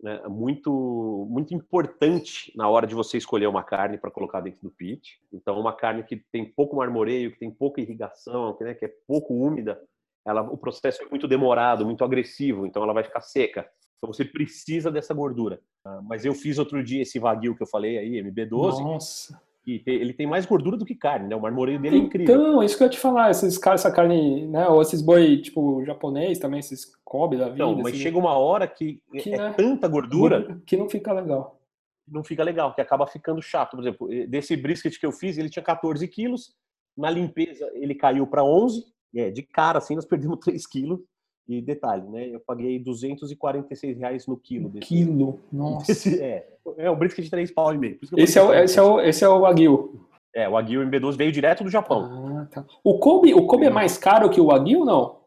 [0.01, 4.71] né, muito muito importante na hora de você escolher uma carne para colocar dentro do
[4.71, 5.21] pit.
[5.33, 8.93] Então, uma carne que tem pouco marmoreio, que tem pouca irrigação, que, né, que é
[9.07, 9.81] pouco úmida,
[10.25, 13.69] ela, o processo é muito demorado, muito agressivo, então ela vai ficar seca.
[13.97, 15.61] Então você precisa dessa gordura.
[15.85, 18.81] Ah, mas eu fiz outro dia esse vaguio que eu falei aí, MB12.
[18.81, 19.48] Nossa
[19.87, 21.37] ele tem mais gordura do que carne, né?
[21.37, 22.35] O marmoreio dele é incrível.
[22.35, 24.67] Então, isso que eu ia te falar, esses essa carne, né?
[24.69, 27.65] Ou esses boi, tipo, japonês também, esses Kobe da vida.
[27.65, 29.55] Não, mas assim, chega uma hora que, que é né?
[29.57, 30.61] tanta gordura...
[30.67, 31.61] Que não fica legal.
[32.07, 33.73] Não fica legal, que acaba ficando chato.
[33.73, 36.55] Por exemplo, desse brisket que eu fiz, ele tinha 14 quilos,
[36.97, 41.01] na limpeza ele caiu para 11, é, de cara, assim, nós perdemos 3 quilos.
[41.49, 42.29] E detalhe, né?
[42.29, 44.69] Eu paguei 246 reais no quilo.
[44.69, 45.41] Desse, quilo?
[45.51, 45.87] Nossa.
[45.87, 47.99] Desse, é, é um brisket de 3 pau e meio.
[48.17, 50.07] Esse é, o, esse, é o, esse é o Wagyu.
[50.35, 52.39] É, o Wagyu MB12 veio direto do Japão.
[52.39, 52.65] Ah, tá.
[52.85, 55.21] O Kobe, o Kobe é mais caro que o Wagyu, não?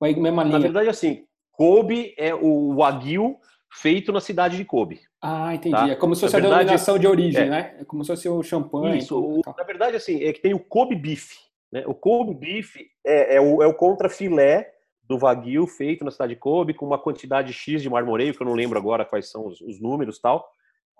[0.00, 0.58] Ou é a mesma linha?
[0.58, 3.36] Na verdade, assim, Kobe é o Wagyu
[3.70, 5.00] feito na cidade de Kobe.
[5.20, 5.76] Ah, entendi.
[5.76, 5.88] Tá?
[5.90, 7.50] É como se fosse na a verdade, denominação de origem, é.
[7.50, 7.76] né?
[7.80, 8.98] É como se fosse o champanhe.
[8.98, 9.20] Isso.
[9.20, 11.32] O, na verdade, assim, é que tem o Kobe Beef.
[11.70, 11.84] Né?
[11.86, 14.70] O Kobe Beef é, é o, é o contrafilé
[15.08, 18.46] do Wagyu feito na cidade de Kobe com uma quantidade X de marmoreio, que eu
[18.46, 20.46] não lembro agora quais são os, os números tal.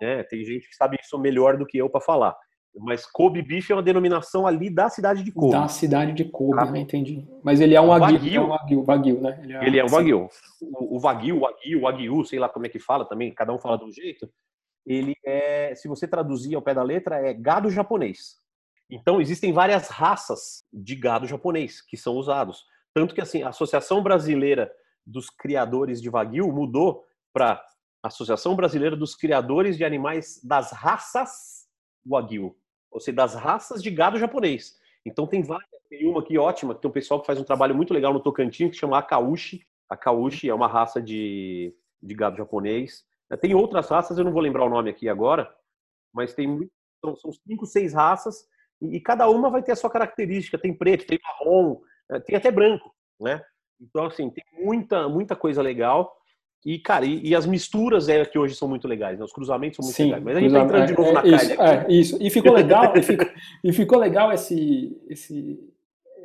[0.01, 0.23] Né?
[0.23, 2.35] Tem gente que sabe isso melhor do que eu para falar.
[2.75, 5.51] Mas Kobe Beef é uma denominação ali da cidade de Kobe.
[5.51, 6.79] Da cidade de Kobe, ah, né?
[6.79, 7.27] entendi.
[7.43, 9.39] Mas ele é um Wagyu, é um Wagyu, Wagyu né?
[9.43, 10.29] Ele é, ele é um Wagyu.
[10.61, 13.53] O, o Wagyu, o Wagyu, o Wagyu, sei lá como é que fala também, cada
[13.53, 14.29] um fala de um jeito.
[14.85, 18.37] Ele é, se você traduzir ao pé da letra, é gado japonês.
[18.89, 22.63] Então, existem várias raças de gado japonês que são usados.
[22.93, 24.71] Tanto que, assim, a Associação Brasileira
[25.05, 27.63] dos Criadores de Wagyu mudou para
[28.03, 31.67] Associação Brasileira dos Criadores de Animais das Raças
[32.05, 32.55] Wagyu,
[32.91, 34.77] ou seja, das raças de gado japonês.
[35.05, 37.75] Então tem várias, tem uma aqui ótima, que tem um pessoal que faz um trabalho
[37.75, 39.65] muito legal no Tocantins, que chama Akaushi.
[39.89, 43.05] Akaushi é uma raça de, de gado japonês.
[43.41, 45.53] Tem outras raças, eu não vou lembrar o nome aqui agora,
[46.13, 46.69] mas tem
[47.03, 48.47] são, são cinco, seis raças,
[48.81, 50.57] e, cada uma vai ter a sua característica.
[50.57, 51.81] Tem preto, tem marrom,
[52.25, 53.41] tem até branco, né?
[53.79, 56.15] Então, assim, tem muita, muita coisa legal.
[56.65, 59.23] E, cara, e, e, as misturas é que hoje são muito legais, né?
[59.23, 60.23] Os cruzamentos são muito Sim, legais.
[60.23, 61.85] Mas a gente tá entrando de novo é, na isso, carne.
[61.85, 62.17] É, isso.
[62.21, 63.27] E ficou legal, e, ficou,
[63.63, 65.73] e ficou legal esse, esse,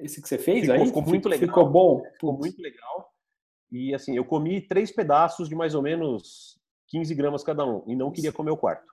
[0.00, 0.86] esse que você fez ficou, aí?
[0.86, 1.46] Ficou muito legal.
[1.46, 2.02] Ficou bom.
[2.14, 3.12] Ficou muito legal.
[3.70, 6.58] E assim, eu comi três pedaços de mais ou menos
[6.94, 7.82] 15 gramas cada um.
[7.88, 8.84] E não queria comer o quarto.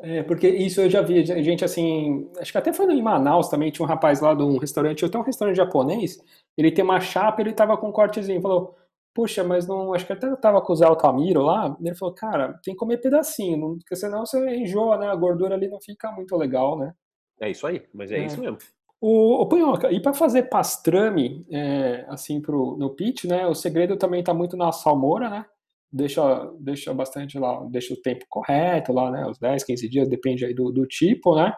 [0.00, 3.70] É, porque isso eu já vi, gente assim, acho que até foi em Manaus também,
[3.70, 6.18] tinha um rapaz lá de um restaurante, tenho um restaurante japonês,
[6.58, 8.74] ele tem uma chapa, ele tava com um cortezinho, falou,
[9.14, 12.12] puxa, mas não, acho que até eu tava com o Zé Altamiro lá, ele falou,
[12.12, 15.80] cara, tem que comer pedacinho, não, porque senão você enjoa, né, a gordura ali não
[15.80, 16.92] fica muito legal, né.
[17.40, 18.26] É isso aí, mas é, é.
[18.26, 18.58] isso mesmo.
[19.00, 23.96] O, o Punhoca, e para fazer pastrame, é, assim, pro, no pitch, né, o segredo
[23.96, 25.46] também tá muito na salmoura, né,
[25.94, 30.44] deixa, deixa bastante lá, deixa o tempo correto lá, né, os 10, 15 dias, depende
[30.44, 31.54] aí do, do tipo, né,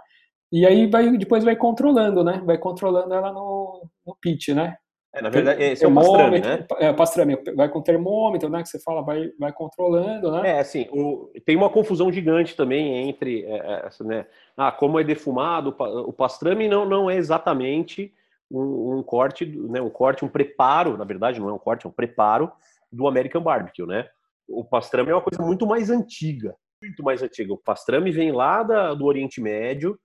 [0.53, 4.77] e aí vai, depois vai controlando, né, vai controlando ela no, no pitch, né,
[5.15, 6.67] é, na verdade, esse é o pastrame, né?
[6.79, 8.63] É, pastrame, vai com termômetro, né?
[8.63, 10.51] Que você fala, vai, vai controlando, né?
[10.51, 14.27] É, assim, o, tem uma confusão gigante também entre, é, é essa, né?
[14.55, 18.13] Ah, como é defumado, o pastrame não, não é exatamente
[18.51, 19.81] um, um, corte, né?
[19.81, 22.53] Um corte, um preparo, na verdade não é um corte, é um preparo
[22.93, 24.07] do American Barbecue, né?
[24.49, 27.53] O pastrame é uma coisa muito mais antiga, muito mais antiga.
[27.53, 29.99] O pastrame vem lá da, do Oriente Médio,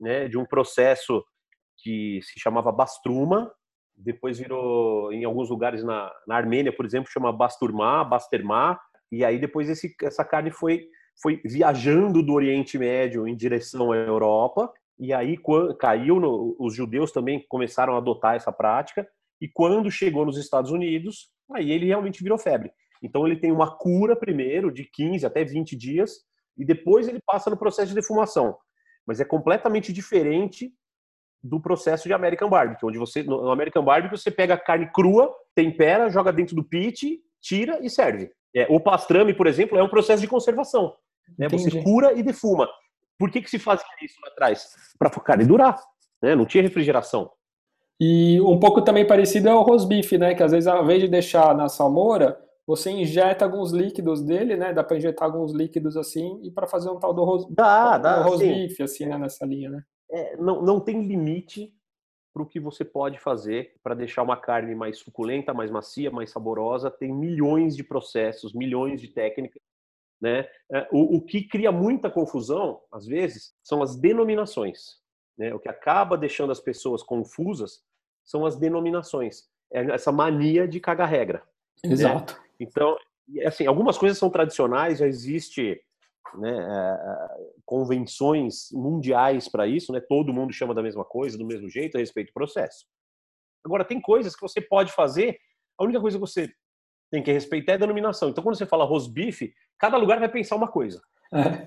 [0.00, 0.28] né?
[0.28, 1.24] De um processo
[1.82, 3.50] que se chamava bastruma,
[3.96, 8.78] depois virou, em alguns lugares na, na Armênia, por exemplo, chama Basturma, Basterma,
[9.12, 10.86] e aí depois esse, essa carne foi,
[11.22, 16.74] foi viajando do Oriente Médio em direção à Europa, e aí quando, caiu, no, os
[16.74, 19.06] judeus também começaram a adotar essa prática,
[19.40, 22.70] e quando chegou nos Estados Unidos, aí ele realmente virou febre.
[23.02, 26.20] Então ele tem uma cura primeiro, de 15 até 20 dias,
[26.56, 28.56] e depois ele passa no processo de defumação.
[29.06, 30.72] Mas é completamente diferente
[31.42, 35.34] do processo de American Barbecue, onde você no American Barbecue você pega a carne crua,
[35.54, 38.30] tempera, joga dentro do pit, tira e serve.
[38.54, 40.94] É, o pastrame, por exemplo, é um processo de conservação.
[41.38, 41.48] Né?
[41.48, 42.68] Você cura e defuma.
[43.18, 44.68] Por que, que se fazia isso lá atrás?
[44.98, 45.80] Para a carne durar.
[46.22, 46.34] Né?
[46.34, 47.30] Não tinha refrigeração.
[48.00, 50.34] E um pouco também parecido é o rosbife, né?
[50.34, 54.72] Que às vezes, ao invés de deixar na salmoura, você injeta alguns líquidos dele, né?
[54.72, 57.46] Dá para injetar alguns líquidos assim e para fazer um tal do, ros...
[57.50, 59.18] dá, dá, rosbife, assim, né?
[59.18, 59.82] Nessa linha, né?
[60.10, 61.74] é, não, não tem limite
[62.32, 66.30] para o que você pode fazer para deixar uma carne mais suculenta, mais macia, mais
[66.30, 66.90] saborosa.
[66.90, 69.62] Tem milhões de processos, milhões de técnicas.
[70.20, 70.46] Né?
[70.72, 75.00] É, o, o que cria muita confusão, às vezes, são as denominações.
[75.36, 75.54] Né?
[75.54, 77.82] O que acaba deixando as pessoas confusas
[78.24, 79.48] são as denominações.
[79.72, 81.42] É essa mania de cagar regra.
[81.84, 81.92] Né?
[81.92, 82.34] Exato.
[82.34, 82.49] Né?
[82.60, 82.96] Então,
[83.44, 85.80] assim, algumas coisas são tradicionais, já existe
[86.36, 90.00] né, é, é, convenções mundiais para isso, né?
[90.00, 92.86] Todo mundo chama da mesma coisa, do mesmo jeito, a respeito do processo.
[93.64, 95.38] Agora, tem coisas que você pode fazer,
[95.78, 96.52] a única coisa que você
[97.10, 98.28] tem que respeitar é a denominação.
[98.28, 101.02] Então, quando você fala rosbife, cada lugar vai pensar uma coisa.
[101.32, 101.66] É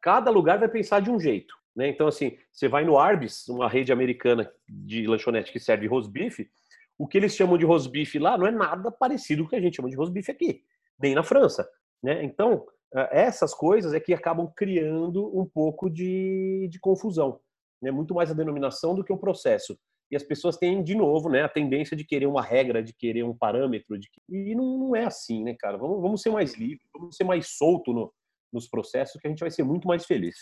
[0.00, 1.56] Cada lugar vai pensar de um jeito.
[1.74, 1.88] Né?
[1.88, 6.50] Então, assim, você vai no Arbis, uma rede americana de lanchonete que serve rosbife,
[6.98, 9.60] o que eles chamam de rosbife lá não é nada parecido com o que a
[9.60, 10.62] gente chama de rosbife aqui,
[10.98, 11.68] nem na França.
[12.02, 12.24] Né?
[12.24, 12.66] Então,
[13.10, 17.40] essas coisas é que acabam criando um pouco de, de confusão.
[17.82, 17.90] Né?
[17.90, 19.78] Muito mais a denominação do que o processo.
[20.10, 23.24] E as pessoas têm, de novo, né, a tendência de querer uma regra, de querer
[23.24, 23.98] um parâmetro.
[23.98, 24.08] De...
[24.28, 25.76] E não, não é assim, né, cara?
[25.76, 28.14] Vamos, vamos ser mais livres, vamos ser mais solto no,
[28.52, 30.36] nos processos, que a gente vai ser muito mais feliz.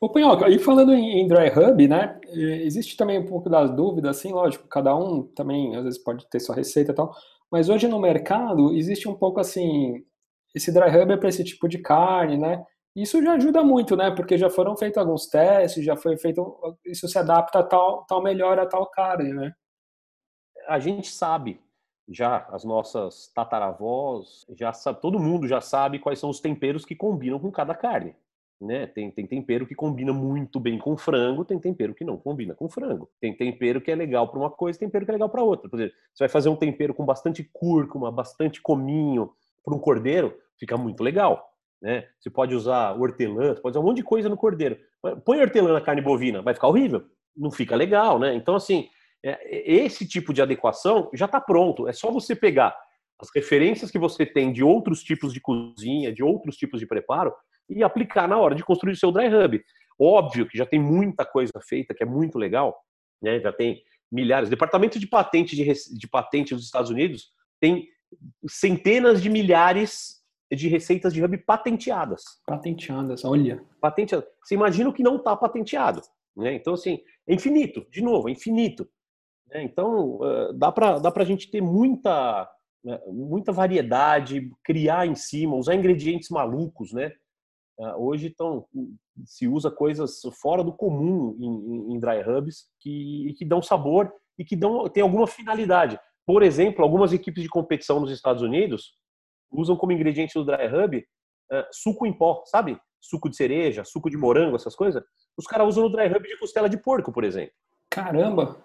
[0.00, 4.18] Ô, Punhoca, e falando em, em Dry Hub, né, existe também um pouco das dúvidas,
[4.18, 7.14] assim, lógico, cada um também, às vezes, pode ter sua receita e tal,
[7.50, 10.04] mas hoje no mercado existe um pouco, assim,
[10.54, 12.64] esse dry rub é para esse tipo de carne, né?
[12.94, 14.10] Isso já ajuda muito, né?
[14.10, 16.42] Porque já foram feitos alguns testes, já foi feito.
[16.84, 19.52] Isso se adapta a tal, tal melhor a tal carne, né?
[20.68, 21.60] A gente sabe,
[22.08, 26.94] já as nossas tataravós, já sabe, todo mundo já sabe quais são os temperos que
[26.96, 28.14] combinam com cada carne.
[28.60, 28.86] Né?
[28.86, 32.68] Tem, tem tempero que combina muito bem com frango, tem tempero que não combina com
[32.68, 33.10] frango.
[33.20, 35.68] Tem tempero que é legal para uma coisa, tempero que é legal para outra.
[35.68, 39.30] Por exemplo, você vai fazer um tempero com bastante cúrcuma, bastante cominho
[39.62, 41.52] para um cordeiro, fica muito legal.
[41.82, 42.06] Né?
[42.18, 44.78] Você pode usar hortelã, você pode usar um monte de coisa no cordeiro.
[45.24, 47.04] Põe hortelã na carne bovina, vai ficar horrível.
[47.36, 48.34] Não fica legal, né?
[48.34, 48.88] Então, assim,
[49.22, 49.38] é,
[49.70, 51.86] esse tipo de adequação já está pronto.
[51.86, 52.74] É só você pegar
[53.20, 57.34] as referências que você tem de outros tipos de cozinha, de outros tipos de preparo
[57.68, 59.62] e aplicar na hora de construir o seu dry hub.
[59.98, 62.76] Óbvio que já tem muita coisa feita que é muito legal,
[63.22, 63.40] né?
[63.40, 64.48] Já tem milhares.
[64.48, 67.88] Departamento de patente de, de patente dos Estados Unidos tem
[68.48, 72.22] centenas de milhares de receitas de hub patenteadas.
[72.46, 73.64] Patenteadas, olha.
[73.80, 74.28] Patenteadas.
[74.42, 76.02] Você imagina o que não está patenteado.
[76.36, 76.54] Né?
[76.54, 78.88] Então, assim, é infinito, de novo, é infinito.
[79.48, 79.64] Né?
[79.64, 80.20] Então,
[80.54, 82.48] dá para dá a gente ter muita,
[82.84, 87.12] né, muita variedade, criar em cima, usar ingredientes malucos, né?
[87.98, 88.66] Hoje então,
[89.24, 94.44] se usa coisas fora do comum em, em dry hubs que, que dão sabor e
[94.44, 95.98] que dão, tem alguma finalidade.
[96.24, 98.94] Por exemplo, algumas equipes de competição nos Estados Unidos
[99.50, 102.78] usam como ingrediente do dry hub uh, suco em pó, sabe?
[103.00, 105.04] Suco de cereja, suco de morango, essas coisas.
[105.36, 107.54] Os caras usam no dry hub de costela de porco, por exemplo.
[107.90, 108.64] Caramba!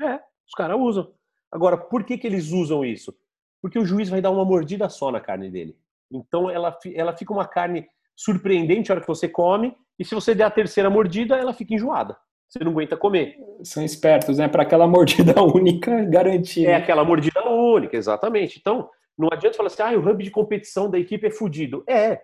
[0.00, 0.16] É,
[0.46, 1.12] os caras usam.
[1.52, 3.16] Agora, por que, que eles usam isso?
[3.62, 5.78] Porque o juiz vai dar uma mordida só na carne dele.
[6.10, 10.34] Então, ela, ela fica uma carne surpreendente a hora que você come, e se você
[10.34, 12.16] der a terceira mordida, ela fica enjoada.
[12.48, 13.36] Você não aguenta comer.
[13.62, 14.48] São espertos, né?
[14.48, 16.66] Para aquela mordida única garantir.
[16.66, 18.58] É aquela mordida única, exatamente.
[18.58, 21.84] Então, não adianta falar assim, ah, o hub de competição da equipe é fudido.
[21.88, 22.20] É,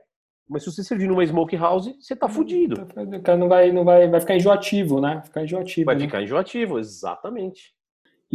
[0.49, 2.87] mas se você servir numa smoke house, você tá fudido.
[2.97, 5.23] O cara não vai, não vai, vai ficar enjoativo, né?
[5.25, 5.87] Ficar enjoativo.
[5.87, 6.01] Vai né?
[6.01, 7.74] ficar enjoativo, exatamente.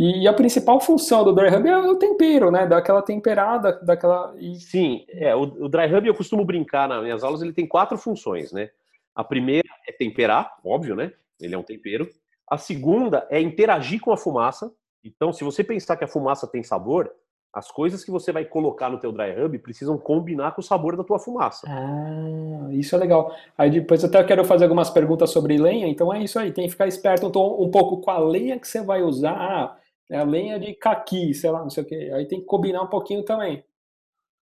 [0.02, 2.66] E a principal função do dry hub é o tempero, né?
[2.66, 4.34] Daquela temperada, daquela.
[4.58, 5.36] Sim, é.
[5.36, 8.70] O, o dry hub eu costumo brincar nas minhas aulas, ele tem quatro funções, né?
[9.14, 11.12] A primeira é temperar, óbvio, né?
[11.42, 12.08] Ele é um tempero.
[12.50, 14.72] A segunda é interagir com a fumaça.
[15.04, 17.12] Então, se você pensar que a fumaça tem sabor,
[17.52, 20.96] as coisas que você vai colocar no teu dry hub precisam combinar com o sabor
[20.96, 21.68] da tua fumaça.
[21.68, 23.36] Ah, isso é legal.
[23.58, 26.72] Aí depois até quero fazer algumas perguntas sobre lenha, então é isso aí, tem que
[26.72, 29.34] ficar esperto um, um pouco com a lenha que você vai usar.
[29.34, 29.78] Ah,
[30.10, 32.12] é a lenha de caqui, sei lá, não sei o que.
[32.12, 33.64] Aí tem que combinar um pouquinho também.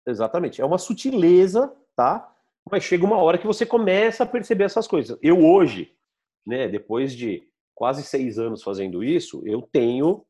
[0.06, 0.62] Exatamente.
[0.62, 2.34] É uma sutileza, tá?
[2.72, 5.18] Mas chega uma hora que você começa a perceber essas coisas.
[5.22, 5.94] Eu hoje,
[6.46, 7.44] né, depois de
[7.76, 10.26] quase seis anos fazendo isso, eu tenho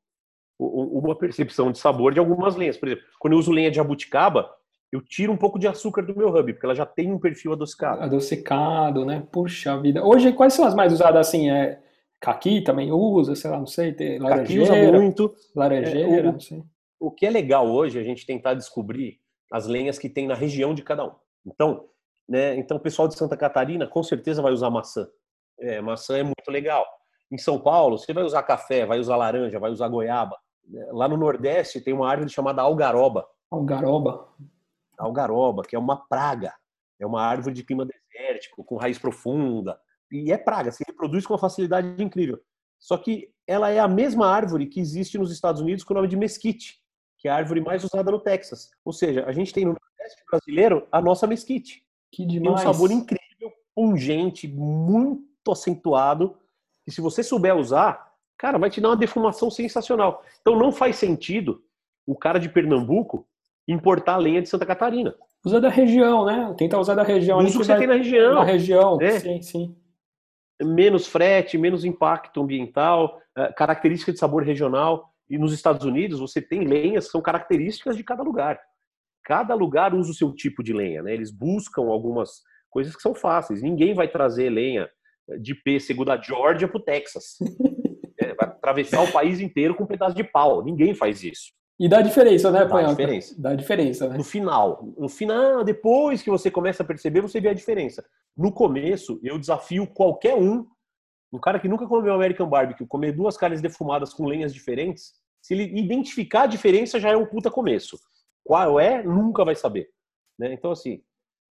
[0.60, 2.78] uma percepção de sabor de algumas lenhas.
[2.78, 4.52] Por exemplo, quando eu uso lenha de jabuticaba,
[4.92, 7.54] eu tiro um pouco de açúcar do meu hub, porque ela já tem um perfil
[7.54, 8.02] adocicado.
[8.02, 9.24] Adocicado, né?
[9.32, 10.04] Puxa vida.
[10.04, 11.52] Hoje, quais são as mais usadas assim?
[11.52, 11.80] É
[12.20, 14.66] caqui também usa, sei lá, não sei, tem laranjeira.
[14.66, 15.36] Caqui usa muito.
[15.56, 16.64] Laranjeira, é, o, não sei.
[17.00, 19.20] O que é legal hoje é a gente tentar descobrir
[19.52, 21.12] as lenhas que tem na região de cada um.
[21.46, 21.88] Então,
[22.28, 25.08] né, então o pessoal de Santa Catarina com certeza vai usar maçã.
[25.60, 26.86] É, maçã é muito legal.
[27.32, 30.38] Em São Paulo, você vai usar café, vai usar laranja, vai usar goiaba.
[30.92, 33.28] Lá no Nordeste tem uma árvore chamada algaroba.
[33.50, 34.28] Algaroba?
[34.98, 36.54] Algaroba, que é uma praga.
[37.00, 39.80] É uma árvore de clima desértico, com raiz profunda.
[40.12, 42.40] E é praga, se reproduz com uma facilidade incrível.
[42.80, 46.08] Só que ela é a mesma árvore que existe nos Estados Unidos com o nome
[46.08, 46.80] de mesquite,
[47.18, 48.70] que é a árvore mais usada no Texas.
[48.86, 51.84] Ou seja, a gente tem no Nordeste brasileiro a nossa mesquite.
[52.12, 52.62] Que demais.
[52.62, 56.38] Tem um sabor incrível, pungente, muito acentuado,
[56.88, 60.24] e se você souber usar, cara, vai te dar uma defumação sensacional.
[60.42, 61.62] Então não faz sentido
[62.06, 63.28] o cara de Pernambuco
[63.68, 65.14] importar lenha de Santa Catarina.
[65.46, 66.56] Usa da região, né?
[66.58, 67.40] Tenta usar da região.
[67.40, 67.80] Usa o que você vai...
[67.80, 68.36] tem na região.
[68.36, 69.20] Na região, é.
[69.20, 69.76] sim, sim.
[70.62, 75.12] Menos frete, menos impacto ambiental, eh, característica de sabor regional.
[75.30, 78.60] E nos Estados Unidos você tem lenhas que são características de cada lugar.
[79.24, 81.14] Cada lugar usa o seu tipo de lenha, né?
[81.14, 83.62] Eles buscam algumas coisas que são fáceis.
[83.62, 84.90] Ninguém vai trazer lenha
[85.42, 87.38] de pêssego da Georgia para o Texas.
[88.20, 90.64] É, vai atravessar o país inteiro com um pedaço de pau.
[90.64, 91.52] Ninguém faz isso.
[91.80, 93.36] E dá diferença, né, Dá diferença.
[93.38, 94.18] Dá diferença, né?
[94.18, 94.94] No final.
[94.98, 98.04] No final, depois que você começa a perceber, você vê a diferença.
[98.36, 100.66] No começo, eu desafio qualquer um,
[101.32, 105.54] um cara que nunca comeu American Barbecue, comer duas carnes defumadas com lenhas diferentes, se
[105.54, 107.98] ele identificar a diferença, já é um puta começo.
[108.44, 109.90] Qual é, nunca vai saber.
[110.38, 110.54] Né?
[110.54, 111.02] Então, assim,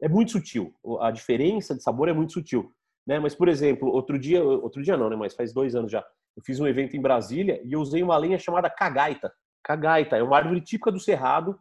[0.01, 0.73] é muito sutil.
[0.99, 2.71] A diferença de sabor é muito sutil.
[3.05, 3.19] Né?
[3.19, 5.15] Mas, por exemplo, outro dia, outro dia não, né?
[5.15, 6.03] Mas faz dois anos já,
[6.35, 9.31] eu fiz um evento em Brasília e eu usei uma lenha chamada cagaita.
[9.65, 11.59] Cagaita é uma árvore típica do Cerrado,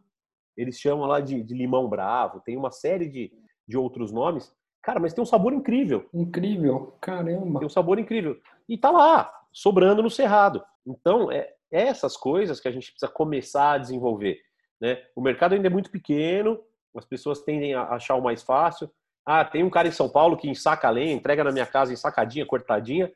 [0.54, 3.32] eles chamam lá de, de limão bravo, tem uma série de,
[3.66, 4.54] de outros nomes.
[4.82, 6.06] Cara, mas tem um sabor incrível.
[6.12, 7.58] Incrível, caramba.
[7.60, 8.38] Tem um sabor incrível.
[8.68, 10.62] E tá lá, sobrando no cerrado.
[10.86, 14.38] Então, é, é essas coisas que a gente precisa começar a desenvolver.
[14.78, 15.02] Né?
[15.16, 16.60] O mercado ainda é muito pequeno,
[16.94, 18.90] as pessoas tendem a achar o mais fácil.
[19.24, 21.94] Ah, tem um cara em São Paulo que ensaca a lenha, entrega na minha casa
[21.94, 23.10] ensacadinha, cortadinha,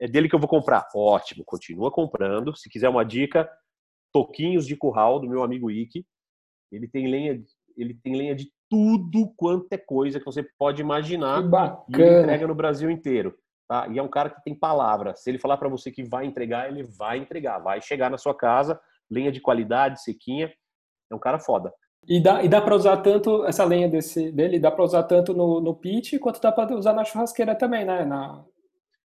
[0.00, 0.88] é dele que eu vou comprar.
[0.92, 2.56] Ótimo, continua comprando.
[2.56, 3.48] Se quiser uma dica,
[4.12, 6.06] toquinhos de curral do meu amigo Ike.
[6.70, 7.42] Ele tem lenha,
[7.76, 11.42] ele tem lenha de tudo quanto é coisa que você pode imaginar.
[11.88, 13.34] E ele entrega no Brasil inteiro.
[13.68, 13.86] Tá?
[13.88, 15.14] E é um cara que tem palavra.
[15.16, 17.58] Se ele falar para você que vai entregar, ele vai entregar.
[17.58, 20.52] Vai chegar na sua casa, lenha de qualidade, sequinha.
[21.10, 21.72] É um cara foda.
[22.08, 25.32] E dá, e dá para usar tanto essa lenha desse, dele, dá para usar tanto
[25.32, 28.04] no, no pit quanto dá para usar na churrasqueira também, né?
[28.04, 28.44] Na...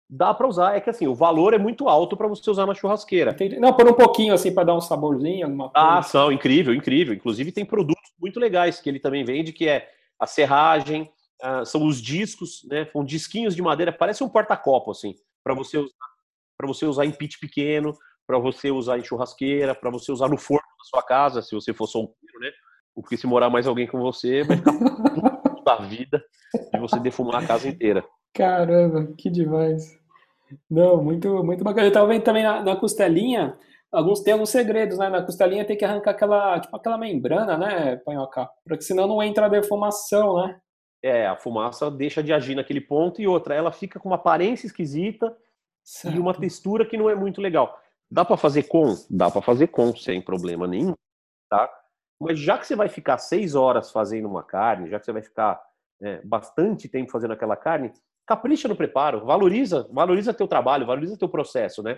[0.09, 2.73] Dá para usar, é que assim, o valor é muito alto para você usar na
[2.73, 3.31] churrasqueira.
[3.31, 3.59] Entendi.
[3.59, 5.87] Não, por um pouquinho assim para dar um saborzinho, alguma coisa.
[5.87, 7.13] Ah, são incrível, incrível.
[7.13, 11.11] Inclusive tem produtos muito legais que ele também vende, que é a serragem,
[11.43, 12.87] uh, são os discos, né?
[12.93, 15.93] São disquinhos de madeira, parece um porta-copo assim, para você usar,
[16.57, 17.93] para você usar em pit pequeno,
[18.25, 21.73] para você usar em churrasqueira, para você usar no forno da sua casa, se você
[21.73, 22.51] for solteiro, né?
[22.95, 24.71] Porque se morar mais alguém com você, vai ficar
[25.63, 26.23] da vida
[26.73, 28.03] de você defumar a casa inteira.
[28.37, 29.99] Caramba, que demais.
[30.69, 31.87] Não, muito, muito bacana.
[31.87, 33.57] Eu tava vendo também na, na costelinha,
[33.91, 35.09] alguns tem alguns segredos, né?
[35.09, 38.47] Na costelinha tem que arrancar aquela, tipo aquela membrana, né, panhoca?
[38.63, 40.59] Porque senão não entra a defumação, né?
[41.01, 44.67] É, a fumaça deixa de agir naquele ponto e outra, ela fica com uma aparência
[44.67, 45.35] esquisita
[45.83, 46.15] certo.
[46.15, 47.79] e uma textura que não é muito legal.
[48.09, 48.95] Dá para fazer com?
[49.09, 50.93] Dá para fazer com, sem problema nenhum,
[51.49, 51.67] tá?
[52.19, 55.23] Mas já que você vai ficar seis horas fazendo uma carne, já que você vai
[55.23, 55.59] ficar
[56.01, 57.91] é, bastante tempo fazendo aquela carne,
[58.27, 61.97] capricha no preparo, valoriza, valoriza teu trabalho, valoriza teu processo, né?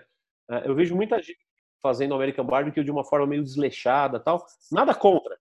[0.49, 1.39] É, eu vejo muita gente
[1.82, 4.45] fazendo American Barbecue de uma forma meio desleixada, tal.
[4.71, 5.38] Nada contra,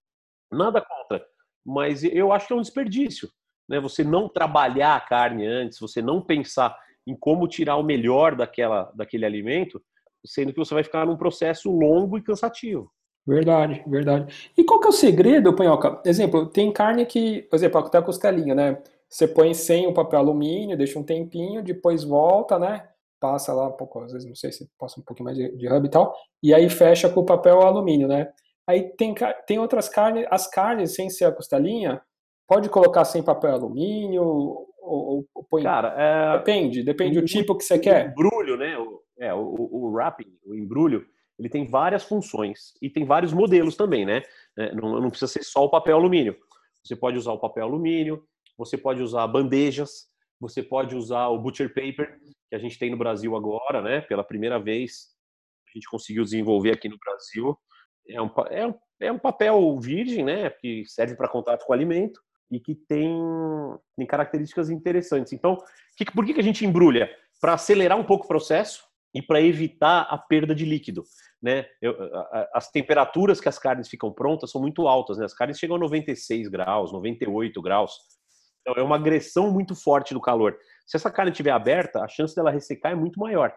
[0.50, 1.24] nada contra,
[1.64, 3.28] mas eu acho que é um desperdício,
[3.68, 3.78] né?
[3.80, 6.76] Você não trabalhar a carne antes, você não pensar
[7.06, 9.82] em como tirar o melhor daquela, daquele alimento,
[10.24, 12.90] sendo que você vai ficar num processo longo e cansativo.
[13.26, 14.52] Verdade, verdade.
[14.56, 16.00] E qual que é o segredo, Panhoca?
[16.06, 18.82] Exemplo, tem carne que, por exemplo, até a costelinha, né?
[19.08, 22.88] Você põe sem o papel alumínio, deixa um tempinho, depois volta, né?
[23.20, 25.72] Passa lá um pouco, às vezes, não sei se passa um pouquinho mais de, de
[25.72, 28.30] hub e tal, e aí fecha com o papel alumínio, né?
[28.66, 29.14] Aí tem,
[29.46, 32.02] tem outras carnes, as carnes sem ser a costelinha,
[32.46, 35.62] pode colocar sem papel alumínio, ou, ou põe...
[35.62, 36.38] Cara, é...
[36.38, 38.08] depende, depende do tipo que você quer.
[38.08, 38.78] O embrulho, né?
[38.78, 41.04] O, é, o, o wrapping, o embrulho,
[41.38, 44.22] ele tem várias funções e tem vários modelos também, né?
[44.56, 46.36] É, não, não, precisa ser só o papel alumínio.
[46.82, 48.24] Você pode usar o papel alumínio,
[48.58, 50.08] você pode usar bandejas,
[50.40, 54.00] você pode usar o butcher paper, que a gente tem no Brasil agora, né?
[54.02, 55.16] Pela primeira vez
[55.68, 57.56] a gente conseguiu desenvolver aqui no Brasil.
[58.08, 60.50] É um, é um, é um papel virgem, né?
[60.50, 63.16] Que serve para contato com alimento e que tem,
[63.96, 65.32] tem características interessantes.
[65.32, 65.56] Então,
[65.96, 67.08] que, por que, que a gente embrulha?
[67.40, 68.82] Para acelerar um pouco o processo
[69.14, 71.04] e para evitar a perda de líquido
[71.40, 71.66] né?
[71.80, 71.94] Eu,
[72.52, 75.24] as temperaturas que as carnes ficam prontas são muito altas, né?
[75.24, 77.92] As carnes chegam a 96 graus, 98 graus.
[78.68, 80.58] Então é uma agressão muito forte do calor.
[80.86, 83.54] Se essa carne estiver aberta, a chance dela ressecar é muito maior.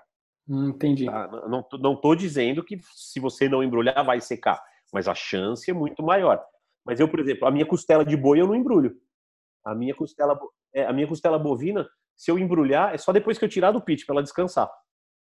[0.47, 1.05] Hum, entendi.
[1.05, 1.28] Tá?
[1.49, 5.74] Não, não tô dizendo que se você não embrulhar vai secar, mas a chance é
[5.74, 6.41] muito maior.
[6.86, 8.95] Mas eu, por exemplo, a minha costela de boi eu não embrulho.
[9.66, 10.39] A minha costela,
[10.74, 11.86] é, a minha costela bovina,
[12.16, 14.72] se eu embrulhar, é só depois que eu tirar do pit para ela descansar.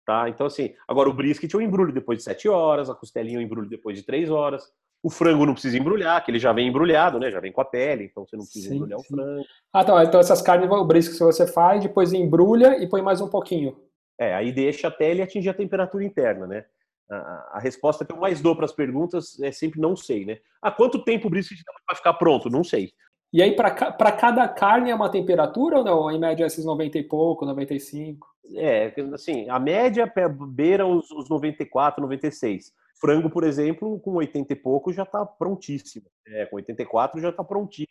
[0.06, 0.28] Tá?
[0.30, 3.68] Então, assim, agora o brisket eu embrulho depois de 7 horas, a costelinha eu embrulho
[3.68, 4.64] depois de 3 horas.
[5.06, 7.30] O frango não precisa embrulhar, que ele já vem embrulhado, né?
[7.30, 9.04] Já vem com a pele, então você não precisa sim, embrulhar sim.
[9.04, 9.44] o frango.
[9.72, 10.04] Ah, tá.
[10.04, 13.76] Então essas carnes, o brisket você faz, depois embrulha e põe mais um pouquinho.
[14.18, 16.64] É, aí deixa até ele atingir a temperatura interna, né?
[17.08, 20.38] A, a resposta que eu mais dou para as perguntas é sempre não sei, né?
[20.60, 22.50] Ah, quanto tempo o brisket vai ficar pronto?
[22.50, 22.92] Não sei.
[23.32, 26.10] E aí, para cada carne é uma temperatura ou não?
[26.10, 28.26] Em média, esses 90 e pouco, 95?
[28.54, 30.10] É, assim, a média
[30.48, 32.72] beira os, os 94, 96.
[32.98, 36.06] Frango, por exemplo, com 80 e pouco já está prontíssimo.
[36.26, 37.86] É, com 84 já está prontíssimo.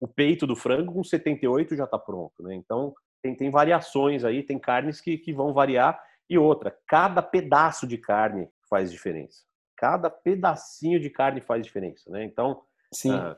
[0.00, 2.54] O peito do frango com 78 já está pronto, né?
[2.54, 6.02] Então, tem, tem variações aí, tem carnes que, que vão variar.
[6.28, 9.44] E outra, cada pedaço de carne faz diferença.
[9.76, 12.24] Cada pedacinho de carne faz diferença, né?
[12.24, 12.62] Então,
[12.92, 13.12] Sim.
[13.12, 13.36] Ah,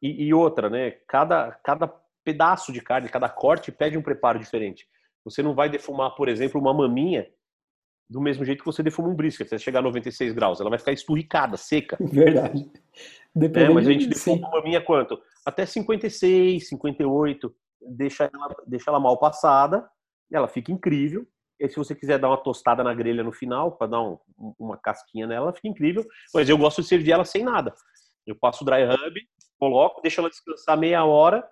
[0.00, 0.92] e, e, outra, né?
[1.08, 1.88] Cada, cada
[2.24, 4.86] pedaço de carne, cada corte pede um preparo diferente.
[5.24, 7.26] Você não vai defumar, por exemplo, uma maminha
[8.08, 9.48] do mesmo jeito que você defuma um brisket.
[9.48, 11.96] Você chegar a 96 graus, ela vai ficar esturricada, seca.
[12.00, 12.70] Verdade.
[13.36, 15.20] É, mas a gente defuma uma maminha quanto?
[15.44, 17.54] Até 56, 58.
[17.86, 19.88] Deixa ela, deixa ela mal passada,
[20.32, 21.26] ela fica incrível.
[21.58, 24.18] E se você quiser dar uma tostada na grelha no final, para dar um,
[24.58, 26.04] uma casquinha nela, fica incrível.
[26.32, 27.74] Mas eu gosto de servir ela sem nada.
[28.26, 29.14] Eu passo o dry rub,
[29.64, 31.42] coloco, deixo ela descansar meia hora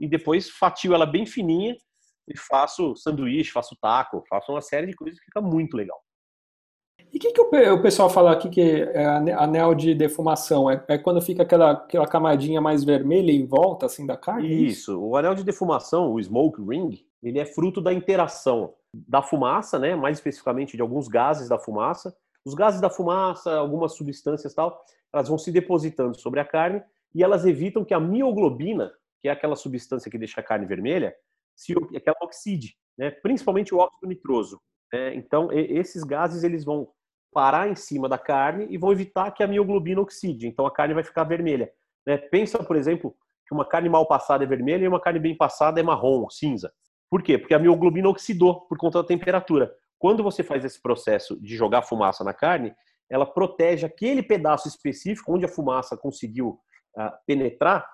[0.00, 1.76] e depois fatio ela bem fininha
[2.26, 5.98] e faço sanduíche, faço taco, faço uma série de coisas que fica muito legal.
[7.12, 10.70] E o que, que o, pessoal fala aqui que é anel de defumação?
[10.70, 14.46] É, é, quando fica aquela, aquela camadinha mais vermelha em volta, assim, da carne?
[14.46, 15.00] É isso.
[15.00, 19.96] O anel de defumação, o smoke ring, ele é fruto da interação da fumaça, né?
[19.96, 22.14] Mais especificamente de alguns gases da fumaça.
[22.44, 24.78] Os gases da fumaça, algumas substâncias tal,
[25.10, 26.82] elas vão se depositando sobre a carne
[27.14, 31.14] e elas evitam que a mioglobina, que é aquela substância que deixa a carne vermelha,
[31.56, 33.10] se que ela oxide, né?
[33.10, 34.60] Principalmente o óxido nitroso.
[34.92, 35.14] Né?
[35.14, 36.88] Então, esses gases eles vão
[37.32, 40.46] parar em cima da carne e vão evitar que a mioglobina oxide.
[40.46, 41.70] Então a carne vai ficar vermelha.
[42.06, 42.16] Né?
[42.16, 43.14] Pensa, por exemplo,
[43.46, 46.72] que uma carne mal passada é vermelha e uma carne bem passada é marrom, cinza.
[47.10, 47.38] Por quê?
[47.38, 49.72] Porque a mioglobina oxidou por conta da temperatura.
[49.98, 52.74] Quando você faz esse processo de jogar fumaça na carne,
[53.10, 56.58] ela protege aquele pedaço específico onde a fumaça conseguiu
[57.26, 57.86] penetrar,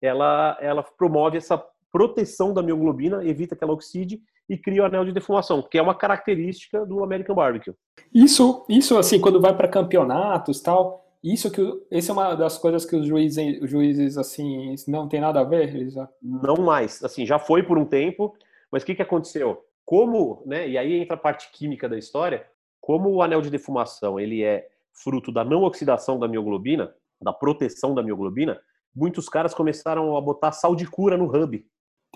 [0.00, 5.04] ela, ela promove essa proteção da mioglobina, evita que ela oxide e cria o anel
[5.04, 7.74] de defumação, que é uma característica do American Barbecue.
[8.12, 12.84] Isso, isso assim, quando vai para campeonatos tal, isso que essa é uma das coisas
[12.84, 16.08] que os juízes, os juízes assim não tem nada a ver, eles já...
[16.22, 18.36] não mais, assim já foi por um tempo,
[18.70, 19.64] mas o que que aconteceu?
[19.86, 20.68] Como, né?
[20.68, 22.46] E aí entra a parte química da história.
[22.80, 27.94] Como o anel de defumação ele é fruto da não oxidação da mioglobina, da proteção
[27.94, 28.60] da mioglobina,
[28.94, 31.66] muitos caras começaram a botar sal de cura no hub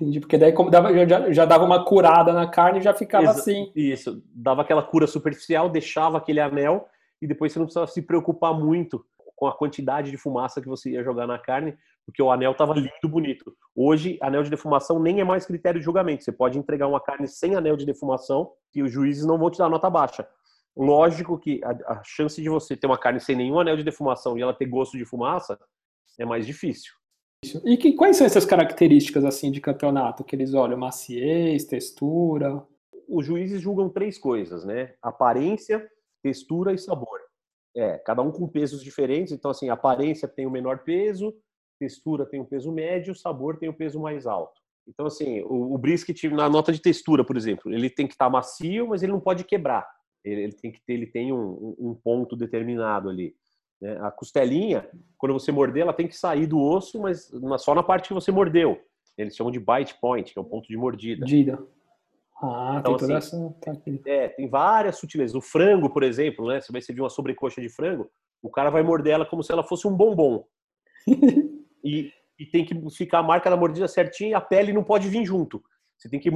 [0.01, 3.25] Entendi, porque daí como dava, já, já dava uma curada na carne e já ficava
[3.25, 3.73] Exa assim.
[3.75, 6.87] Isso, dava aquela cura superficial, deixava aquele anel
[7.21, 9.05] e depois você não precisava se preocupar muito
[9.35, 12.75] com a quantidade de fumaça que você ia jogar na carne, porque o anel estava
[12.75, 13.53] lindo, bonito.
[13.75, 16.23] Hoje, anel de defumação nem é mais critério de julgamento.
[16.23, 19.59] Você pode entregar uma carne sem anel de defumação e os juízes não vão te
[19.59, 20.29] dar nota baixa.
[20.77, 24.39] Lógico que a, a chance de você ter uma carne sem nenhum anel de defumação
[24.39, 25.59] e ela ter gosto de fumaça
[26.19, 26.93] é mais difícil.
[27.65, 30.77] E que, quais são essas características assim de campeonato que eles olham?
[30.77, 32.65] Maciez, textura?
[33.09, 34.95] Os juízes julgam três coisas, né?
[35.01, 35.89] Aparência,
[36.23, 37.21] textura e sabor.
[37.77, 39.33] É, cada um com pesos diferentes.
[39.33, 41.33] Então, assim, aparência tem o menor peso,
[41.79, 44.61] textura tem o peso médio, sabor tem o peso mais alto.
[44.89, 48.29] Então, assim, o, o brisket na nota de textura, por exemplo, ele tem que estar
[48.29, 49.89] macio, mas ele não pode quebrar.
[50.25, 53.35] Ele, ele tem que ter, ele tem um, um ponto determinado ali.
[53.81, 53.97] Né?
[54.01, 58.09] A costelinha, quando você morder, ela tem que sair do osso, mas só na parte
[58.09, 58.81] que você mordeu.
[59.17, 61.21] Eles chamam de bite point, que é o ponto de mordida.
[61.21, 61.59] Mordida.
[62.41, 63.55] Ah, então, tem toda assim, essa.
[63.61, 65.35] Tá é, tem várias sutilezas.
[65.35, 66.61] O frango, por exemplo, né?
[66.61, 68.09] Você vai servir uma sobrecoxa de frango,
[68.41, 70.45] o cara vai morder ela como se ela fosse um bombom.
[71.83, 75.09] e, e, tem que ficar a marca da mordida certinha e a pele não pode
[75.09, 75.63] vir junto.
[75.97, 76.31] Você tem que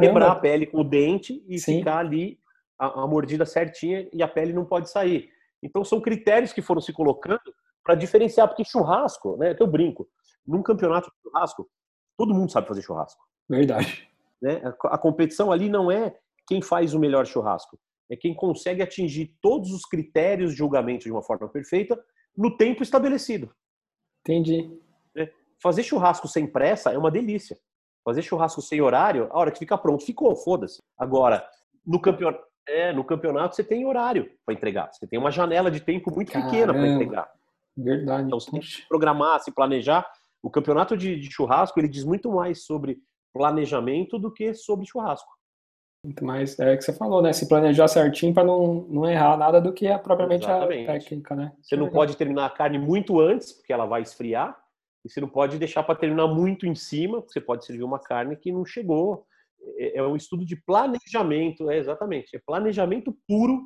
[0.00, 1.78] quebrar a pele com o dente e Sim.
[1.78, 2.38] ficar ali
[2.78, 5.30] a, a mordida certinha e a pele não pode sair.
[5.62, 9.56] Então são critérios que foram se colocando para diferenciar, porque churrasco, né?
[9.58, 10.08] Eu brinco,
[10.46, 11.68] num campeonato de churrasco,
[12.16, 13.22] todo mundo sabe fazer churrasco.
[13.48, 14.08] Verdade.
[14.42, 14.60] Né?
[14.84, 16.14] A competição ali não é
[16.46, 17.78] quem faz o melhor churrasco,
[18.10, 21.98] é quem consegue atingir todos os critérios de julgamento de uma forma perfeita
[22.36, 23.52] no tempo estabelecido.
[24.20, 24.70] Entendi.
[25.14, 25.30] Né?
[25.62, 27.58] Fazer churrasco sem pressa é uma delícia.
[28.04, 30.82] Fazer churrasco sem horário, a hora que fica pronto, ficou, foda-se.
[30.96, 31.48] Agora,
[31.84, 34.90] no campeonato, é, no campeonato você tem horário para entregar.
[34.92, 36.50] Você tem uma janela de tempo muito Caramba.
[36.50, 37.30] pequena para entregar.
[37.76, 38.26] Verdade.
[38.26, 40.06] Então você tem que se programar, se planejar.
[40.42, 42.98] O campeonato de, de, churrasco ele diz muito mais sobre
[43.32, 45.28] planejamento do que sobre churrasco.
[46.04, 47.32] Muito mais, é o que você falou, né?
[47.32, 50.88] Se planejar certinho para não, não errar nada do que é propriamente Exatamente.
[50.88, 51.52] a técnica, né?
[51.60, 54.56] Você não pode terminar a carne muito antes, porque ela vai esfriar,
[55.04, 57.98] e você não pode deixar para terminar muito em cima, porque você pode servir uma
[57.98, 59.26] carne que não chegou
[59.76, 63.62] é, é um estudo de planejamento, é exatamente, é planejamento puro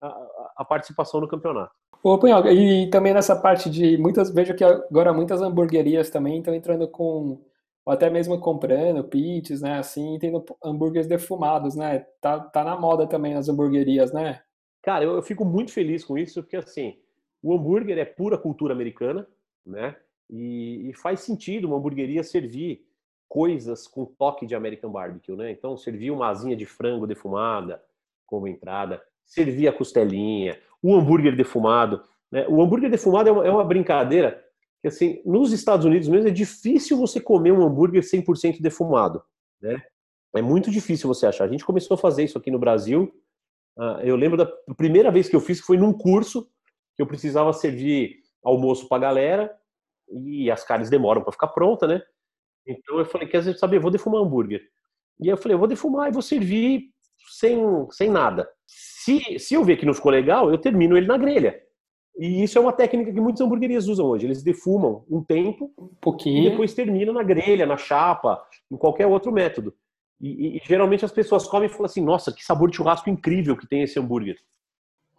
[0.00, 1.72] a, a participação no campeonato.
[2.02, 6.54] Ô, Punhal, e também nessa parte de muitas, vejo que agora muitas hamburguerias também estão
[6.54, 7.44] entrando com,
[7.84, 13.06] ou até mesmo comprando pits, né, assim, tendo hambúrgueres defumados, né, tá, tá na moda
[13.06, 14.40] também as hamburguerias, né?
[14.80, 16.96] Cara, eu, eu fico muito feliz com isso, porque assim,
[17.42, 19.26] o hambúrguer é pura cultura americana,
[19.66, 19.96] né,
[20.30, 22.86] e, e faz sentido uma hamburgueria servir
[23.28, 25.50] coisas com toque de American Barbecue, né?
[25.50, 27.82] Então, servia uma asinha de frango defumada
[28.26, 32.02] como entrada, servia a costelinha, o hambúrguer defumado.
[32.30, 32.46] Né?
[32.48, 34.44] O hambúrguer defumado é uma, é uma, brincadeira
[34.80, 39.22] que, assim, nos Estados Unidos mesmo é difícil você comer um hambúrguer 100% defumado,
[39.60, 39.82] né?
[40.36, 41.44] É muito difícil você achar.
[41.44, 43.12] A gente começou a fazer isso aqui no Brasil.
[43.76, 46.46] Uh, eu lembro da primeira vez que eu fiz, que foi num curso
[46.94, 49.58] que eu precisava servir almoço para galera
[50.10, 52.02] e as carnes demoram para ficar pronta, né?
[52.68, 54.60] Então eu falei, quer saber, eu vou defumar hambúrguer.
[55.18, 56.90] E aí eu falei, eu vou defumar e vou servir
[57.30, 57.58] sem,
[57.90, 58.48] sem nada.
[58.66, 61.58] Se, se eu ver que não ficou legal, eu termino ele na grelha.
[62.18, 64.26] E isso é uma técnica que muitas hamburguerias usam hoje.
[64.26, 66.44] Eles defumam um tempo um pouquinho.
[66.44, 69.72] e depois terminam na grelha, na chapa, em qualquer outro método.
[70.20, 73.08] E, e, e, geralmente as pessoas comem e falam assim: nossa, que sabor de churrasco
[73.08, 74.36] incrível que tem esse hambúrguer.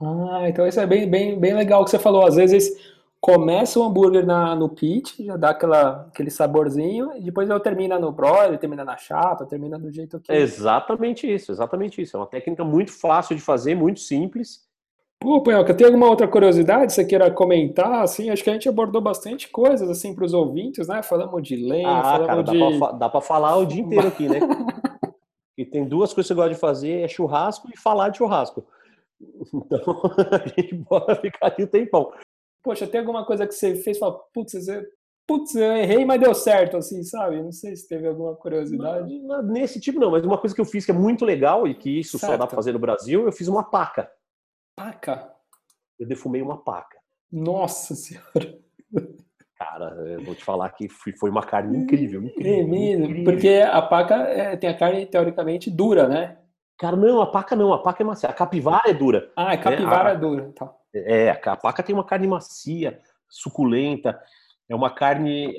[0.02, 2.26] Ah, então isso é bem, bem, bem legal que você falou.
[2.26, 2.70] Às vezes
[3.22, 8.00] começa o hambúrguer na, no pit, já dá aquela, aquele saborzinho, e depois eu termina
[8.00, 10.32] no broiler, termina na chapa, termina do jeito que.
[10.32, 12.16] É exatamente isso, exatamente isso.
[12.16, 14.68] É uma técnica muito fácil de fazer, muito simples.
[15.22, 18.04] Pô, Panhoca, tem alguma outra curiosidade que você queira comentar?
[18.04, 21.04] Assim, acho que a gente abordou bastante coisas assim para os ouvintes, né?
[21.04, 22.98] Falamos de lenha, ah, falamos cara, de.
[22.98, 24.40] Dá para falar o dia inteiro aqui, né?
[25.58, 28.66] e tem duas coisas que eu gosto de fazer: é churrasco e falar de churrasco.
[29.54, 30.02] Então,
[30.32, 32.14] a gente bora ficar aqui um tempão.
[32.64, 34.86] Poxa, tem alguma coisa que você fez e fala, putz, você...
[35.28, 37.42] putz, eu errei, mas deu certo, assim, sabe?
[37.42, 39.20] Não sei se teve alguma curiosidade.
[39.20, 41.74] Não, nesse tipo não, mas uma coisa que eu fiz que é muito legal e
[41.74, 42.34] que isso certo.
[42.34, 44.12] só dá pra fazer no Brasil, eu fiz uma paca.
[44.76, 45.34] Paca?
[45.98, 46.98] Eu defumei uma paca.
[47.32, 48.60] Nossa senhora.
[49.58, 52.24] Cara, eu vou te falar que foi uma carne incrível.
[52.24, 53.24] incrível, é mesmo, incrível.
[53.26, 56.38] porque a paca é, tem a carne teoricamente dura, né?
[56.78, 58.30] Cara, não, a paca não, a paca é macia.
[58.30, 59.30] A capivara é dura.
[59.36, 60.16] Ah, a capivara né?
[60.16, 60.54] é dura.
[60.56, 60.74] Tá.
[60.94, 64.20] É, a paca tem uma carne macia, suculenta,
[64.68, 65.56] é uma carne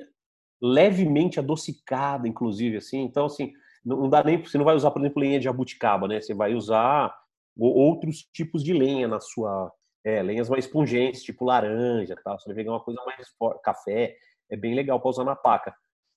[0.60, 3.02] levemente adocicada, inclusive, assim.
[3.02, 3.52] Então, assim,
[3.84, 6.20] não dá nem, você não vai usar, por exemplo, lenha de abuticaba, né?
[6.20, 7.14] Você vai usar
[7.56, 9.72] outros tipos de lenha na sua,
[10.04, 12.38] é, lenhas mais pungentes, tipo laranja, tal.
[12.38, 14.16] Você vai pegar uma coisa mais forte, café,
[14.50, 15.74] é bem legal para usar na paca.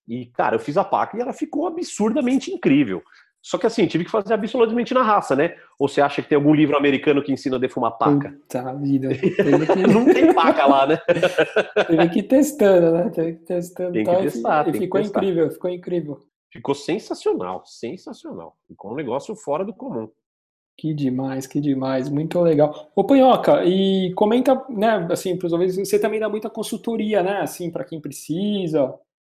[0.08, 3.02] E, cara, eu fiz a paca e ela ficou absurdamente incrível.
[3.44, 5.58] Só que assim, tive que fazer absolutamente na raça, né?
[5.78, 8.32] Ou você acha que tem algum livro americano que ensina a defumar paca?
[8.32, 9.10] Puta vida.
[9.74, 9.88] Que...
[9.88, 10.98] não tem paca lá, né?
[11.88, 13.10] Teve que ir testando, né?
[13.10, 13.92] Teve que ir testando.
[13.92, 16.26] Tem que testar, e ficou incrível, ficou incrível.
[16.52, 18.56] Ficou sensacional, sensacional.
[18.66, 20.08] Ficou um negócio fora do comum.
[20.78, 22.92] Que demais, que demais, muito legal.
[22.96, 27.42] Ô Panhoca, e comenta, né, assim, para os ouvintes, você também dá muita consultoria, né,
[27.42, 28.94] assim, para quem precisa.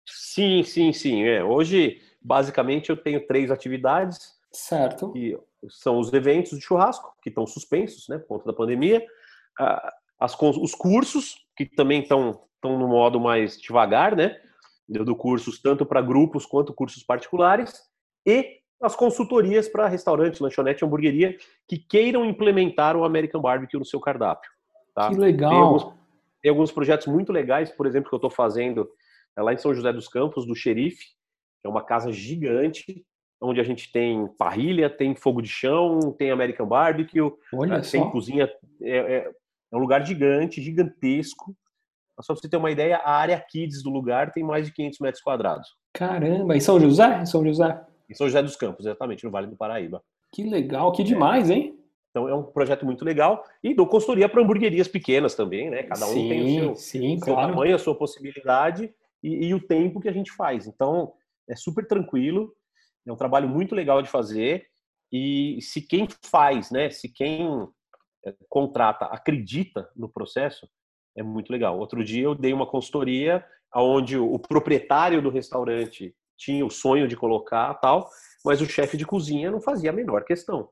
[0.06, 1.24] Sim, sim, sim.
[1.24, 1.42] É.
[1.42, 4.34] Hoje basicamente eu tenho três atividades.
[4.52, 5.12] Certo.
[5.12, 9.04] Que são os eventos de churrasco, que estão suspensos, né, por conta da pandemia.
[10.18, 14.36] As, os cursos, que também estão, estão no modo mais devagar, né?
[14.88, 17.82] Eu dou cursos tanto para grupos quanto cursos particulares.
[18.24, 24.00] E as consultorias para restaurante, lanchonete, hamburgueria que queiram implementar o American Barbecue no seu
[24.00, 24.50] cardápio.
[24.94, 25.10] Tá?
[25.10, 25.50] Que legal!
[25.50, 25.94] Tem alguns,
[26.42, 28.88] tem alguns projetos muito legais, por exemplo, que eu estou fazendo
[29.36, 31.04] é lá em São José dos Campos, do Xerife,
[31.64, 33.04] é uma casa gigante,
[33.40, 38.10] onde a gente tem parrilha, tem fogo de chão, tem American Barbecue, Olha tem só.
[38.10, 38.50] cozinha.
[38.82, 39.30] É, é, é,
[39.72, 41.54] um lugar gigante, gigantesco.
[42.20, 44.98] Só para você ter uma ideia, a área kids do lugar tem mais de 500
[45.00, 45.68] metros quadrados.
[45.92, 47.20] Caramba, em São José?
[47.20, 47.84] Em São José?
[48.08, 50.02] Em São José dos Campos, exatamente, no Vale do Paraíba.
[50.32, 51.78] Que legal, que demais, hein?
[52.10, 53.44] Então é um projeto muito legal.
[53.62, 55.82] E dou consultoria para hamburguerias pequenas também, né?
[55.82, 57.50] Cada um sim, tem o seu, sim, seu claro.
[57.50, 58.90] tamanho, a sua possibilidade
[59.22, 60.66] e, e o tempo que a gente faz.
[60.66, 61.12] Então,
[61.48, 62.52] é super tranquilo,
[63.06, 64.66] é um trabalho muito legal de fazer.
[65.12, 67.46] E se quem faz, né, se quem
[68.26, 70.68] eh, contrata acredita no processo,
[71.16, 71.78] é muito legal.
[71.78, 73.44] Outro dia eu dei uma consultoria
[73.74, 78.08] onde o proprietário do restaurante tinha o sonho de colocar tal,
[78.44, 80.68] mas o chefe de cozinha não fazia a menor questão.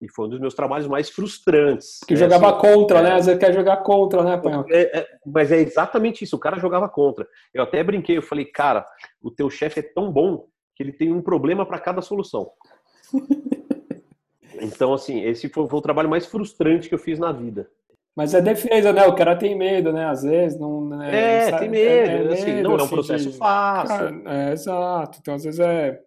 [0.00, 2.00] E foi um dos meus trabalhos mais frustrantes.
[2.06, 3.12] Que jogava assim, contra, é, né?
[3.12, 4.64] Às vezes quer jogar contra, né, Panhão?
[4.68, 7.26] É, é, mas é exatamente isso, o cara jogava contra.
[7.52, 8.84] Eu até brinquei, eu falei, cara,
[9.22, 12.50] o teu chefe é tão bom que ele tem um problema para cada solução.
[14.60, 17.68] então, assim, esse foi, foi, o trabalho mais frustrante que eu fiz na vida.
[18.16, 19.06] Mas é defesa, né?
[19.06, 20.06] O cara tem medo, né?
[20.06, 20.86] Às vezes não.
[20.86, 21.48] Né?
[21.48, 22.32] É, tem medo.
[22.32, 23.36] assim, medo, não é um assim, processo de...
[23.36, 24.28] fácil.
[24.28, 25.18] é, exato.
[25.20, 26.00] Então, às vezes é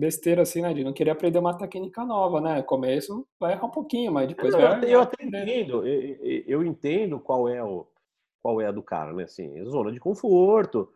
[0.00, 0.72] besteira assim, né?
[0.72, 2.62] De não querer aprender uma técnica nova, né?
[2.62, 4.92] Começo vai errar um pouquinho, mas depois eu, vai.
[4.92, 7.86] Eu até entendo, eu, eu, entendo qual é o
[8.42, 9.24] qual é a do cara, né?
[9.24, 10.90] Assim, zona de conforto,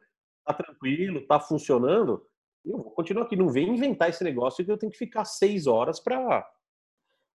[0.45, 2.25] tá tranquilo, tá funcionando.
[2.65, 5.67] Eu vou continuar aqui, não vem inventar esse negócio que eu tenho que ficar seis
[5.67, 6.49] horas para.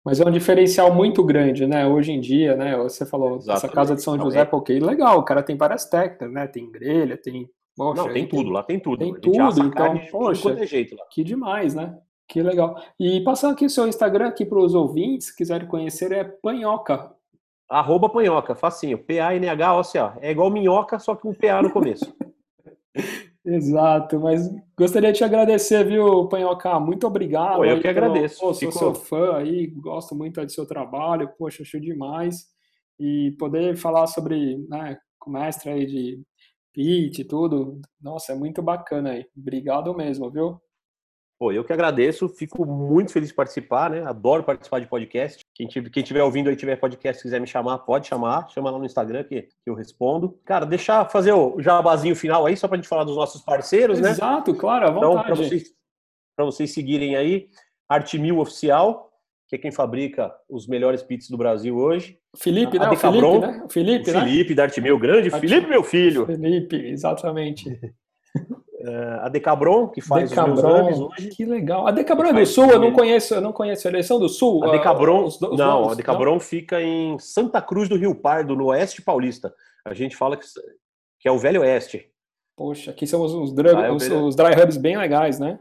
[0.02, 1.86] Mas é um diferencial muito grande, né?
[1.86, 2.76] Hoje em dia, né?
[2.78, 3.64] Você falou, Exatamente.
[3.66, 6.46] essa casa de São José, porque legal, o cara tem várias técnicas, né?
[6.46, 8.98] Tem grelha, tem Poxa, não, tem tudo, lá tem tudo.
[8.98, 11.04] Tem tudo, então, poxa, de jeito lá.
[11.10, 11.96] que demais, né?
[12.28, 12.76] Que legal.
[12.98, 17.10] E passando aqui o seu Instagram aqui para os ouvintes, se quiserem conhecer, é Panhoca.
[17.70, 18.98] Arroba Panhoca, facinho.
[18.98, 20.18] P-A-N-H-O-C-A.
[20.20, 22.12] É igual minhoca, só que um P-A no começo.
[23.44, 26.78] Exato, mas gostaria de te agradecer, viu, Panhoca?
[26.78, 27.56] Muito obrigado.
[27.56, 28.40] Pô, eu que agradeço.
[28.40, 32.46] Pô, sou seu fã aí, gosto muito do seu trabalho, poxa, achei demais.
[32.98, 36.20] E poder falar sobre, né, com o mestre aí de
[36.78, 37.80] pitch e tudo.
[38.00, 39.26] Nossa, é muito bacana aí.
[39.36, 40.60] Obrigado mesmo, viu?
[41.36, 44.04] Pô, eu que agradeço, fico muito feliz de participar, né?
[44.04, 45.44] Adoro participar de podcast.
[45.54, 48.48] Quem, tiver ouvindo aí, tiver podcast, quiser me chamar, pode chamar.
[48.50, 50.38] Chama lá no Instagram que, que eu respondo.
[50.44, 54.10] Cara, deixar fazer o jabazinho final aí, só pra gente falar dos nossos parceiros, né?
[54.10, 55.12] Exato, claro, à vontade.
[55.12, 55.74] Então, pra vocês,
[56.36, 57.48] pra vocês seguirem aí,
[57.88, 59.07] Artimil Oficial,
[59.48, 62.18] que é quem fabrica os melhores pits do Brasil hoje.
[62.36, 62.90] Felipe, né?
[62.90, 63.62] O Felipe, né?
[63.64, 64.62] O Felipe, o Felipe né?
[64.62, 65.30] Artimil, grande.
[65.30, 66.26] Felipe, meu filho.
[66.26, 67.70] Felipe, exatamente.
[68.36, 71.30] Uh, a Decabron, que faz Decabron, os hoje.
[71.30, 71.86] Que legal.
[71.86, 73.88] A Decabron é do Sul, eu não conheço, eu não conheço.
[73.88, 74.62] Eles são do Sul?
[74.64, 76.40] A Decabron, os, os não, nomes, a Decabron não?
[76.40, 79.54] fica em Santa Cruz do Rio Pardo, no oeste paulista.
[79.82, 80.44] A gente fala que,
[81.20, 82.06] que é o Velho Oeste.
[82.54, 85.58] Poxa, aqui são os, os, ah, é os, os dry hubs bem legais, né?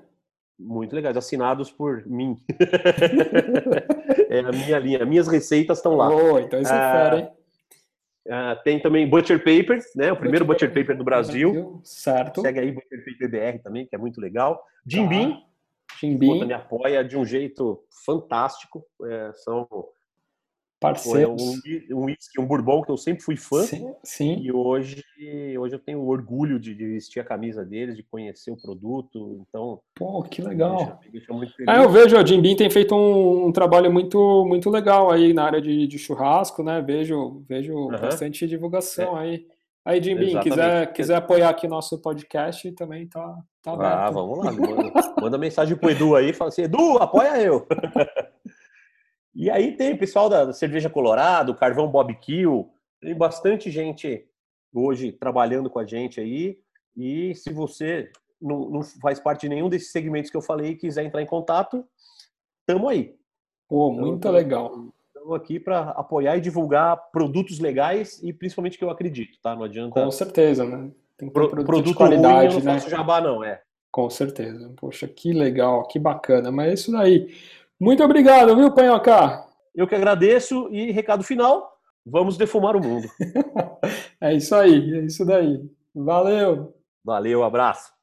[0.60, 2.36] Muito legais, assinados por mim.
[4.30, 6.10] é a minha linha, minhas receitas estão lá.
[6.10, 7.30] Oh, então isso é ah, fera, hein?
[8.28, 10.12] Uh, tem também Butcher Paper, né?
[10.12, 11.54] O primeiro Butcher, Butcher Paper do Brasil.
[11.54, 11.82] Brasil.
[11.84, 12.42] Certo.
[12.42, 14.62] Segue aí Butcher Paper BR também, que é muito legal.
[14.86, 15.10] Jim tá.
[15.10, 15.44] Beam.
[16.00, 16.46] Jim Beam.
[16.46, 18.84] me apoia de um jeito fantástico.
[19.06, 19.68] É, são
[20.80, 21.42] parceiros.
[21.42, 23.64] Foi um, whisky, um, um bourbon que eu sempre fui fã.
[23.64, 24.40] Sim, sim.
[24.40, 25.04] E hoje,
[25.60, 29.46] hoje eu tenho orgulho de, de, vestir a camisa deles, de conhecer o produto.
[29.48, 31.00] Então, pô, que legal.
[31.04, 33.92] Me deixa, me deixa ah, eu vejo, o Jim Beam tem feito um, um, trabalho
[33.92, 36.82] muito, muito legal aí na área de, de churrasco, né?
[36.82, 37.90] Vejo, vejo uhum.
[37.90, 39.22] bastante divulgação é.
[39.22, 39.48] aí.
[39.84, 43.94] Aí, Jim Beam, quiser, quiser apoiar aqui nosso podcast, também tá, tá aberto.
[43.94, 44.52] Ah, vamos lá.
[44.52, 47.66] Manda, manda mensagem pro Edu aí, fala assim, Edu, apoia eu.
[49.38, 54.26] E aí tem o pessoal da Cerveja Colorado, Carvão Bob Kill, tem bastante gente
[54.74, 56.58] hoje trabalhando com a gente aí.
[56.96, 58.10] E se você
[58.42, 61.28] não, não faz parte de nenhum desses segmentos que eu falei e quiser entrar em
[61.28, 61.86] contato,
[62.66, 63.16] tamo aí.
[63.70, 64.92] Pô, muito então, legal.
[65.06, 69.56] Estamos aqui para apoiar e divulgar produtos legais e principalmente que eu acredito, tá?
[69.56, 70.02] Não adianta.
[70.02, 70.90] Com certeza, né?
[71.16, 72.80] Tem que ter Pro, produto, produto de qualidade, ruim, eu não né?
[72.80, 73.62] jabá, não, é.
[73.92, 74.74] Com certeza.
[74.78, 76.52] Poxa, que legal, que bacana.
[76.52, 77.32] Mas é isso daí.
[77.80, 79.46] Muito obrigado, viu, Panhoca?
[79.76, 83.08] Eu que agradeço e recado final, vamos defumar o mundo.
[84.20, 85.64] é isso aí, é isso daí.
[85.94, 86.74] Valeu.
[87.04, 87.97] Valeu, abraço.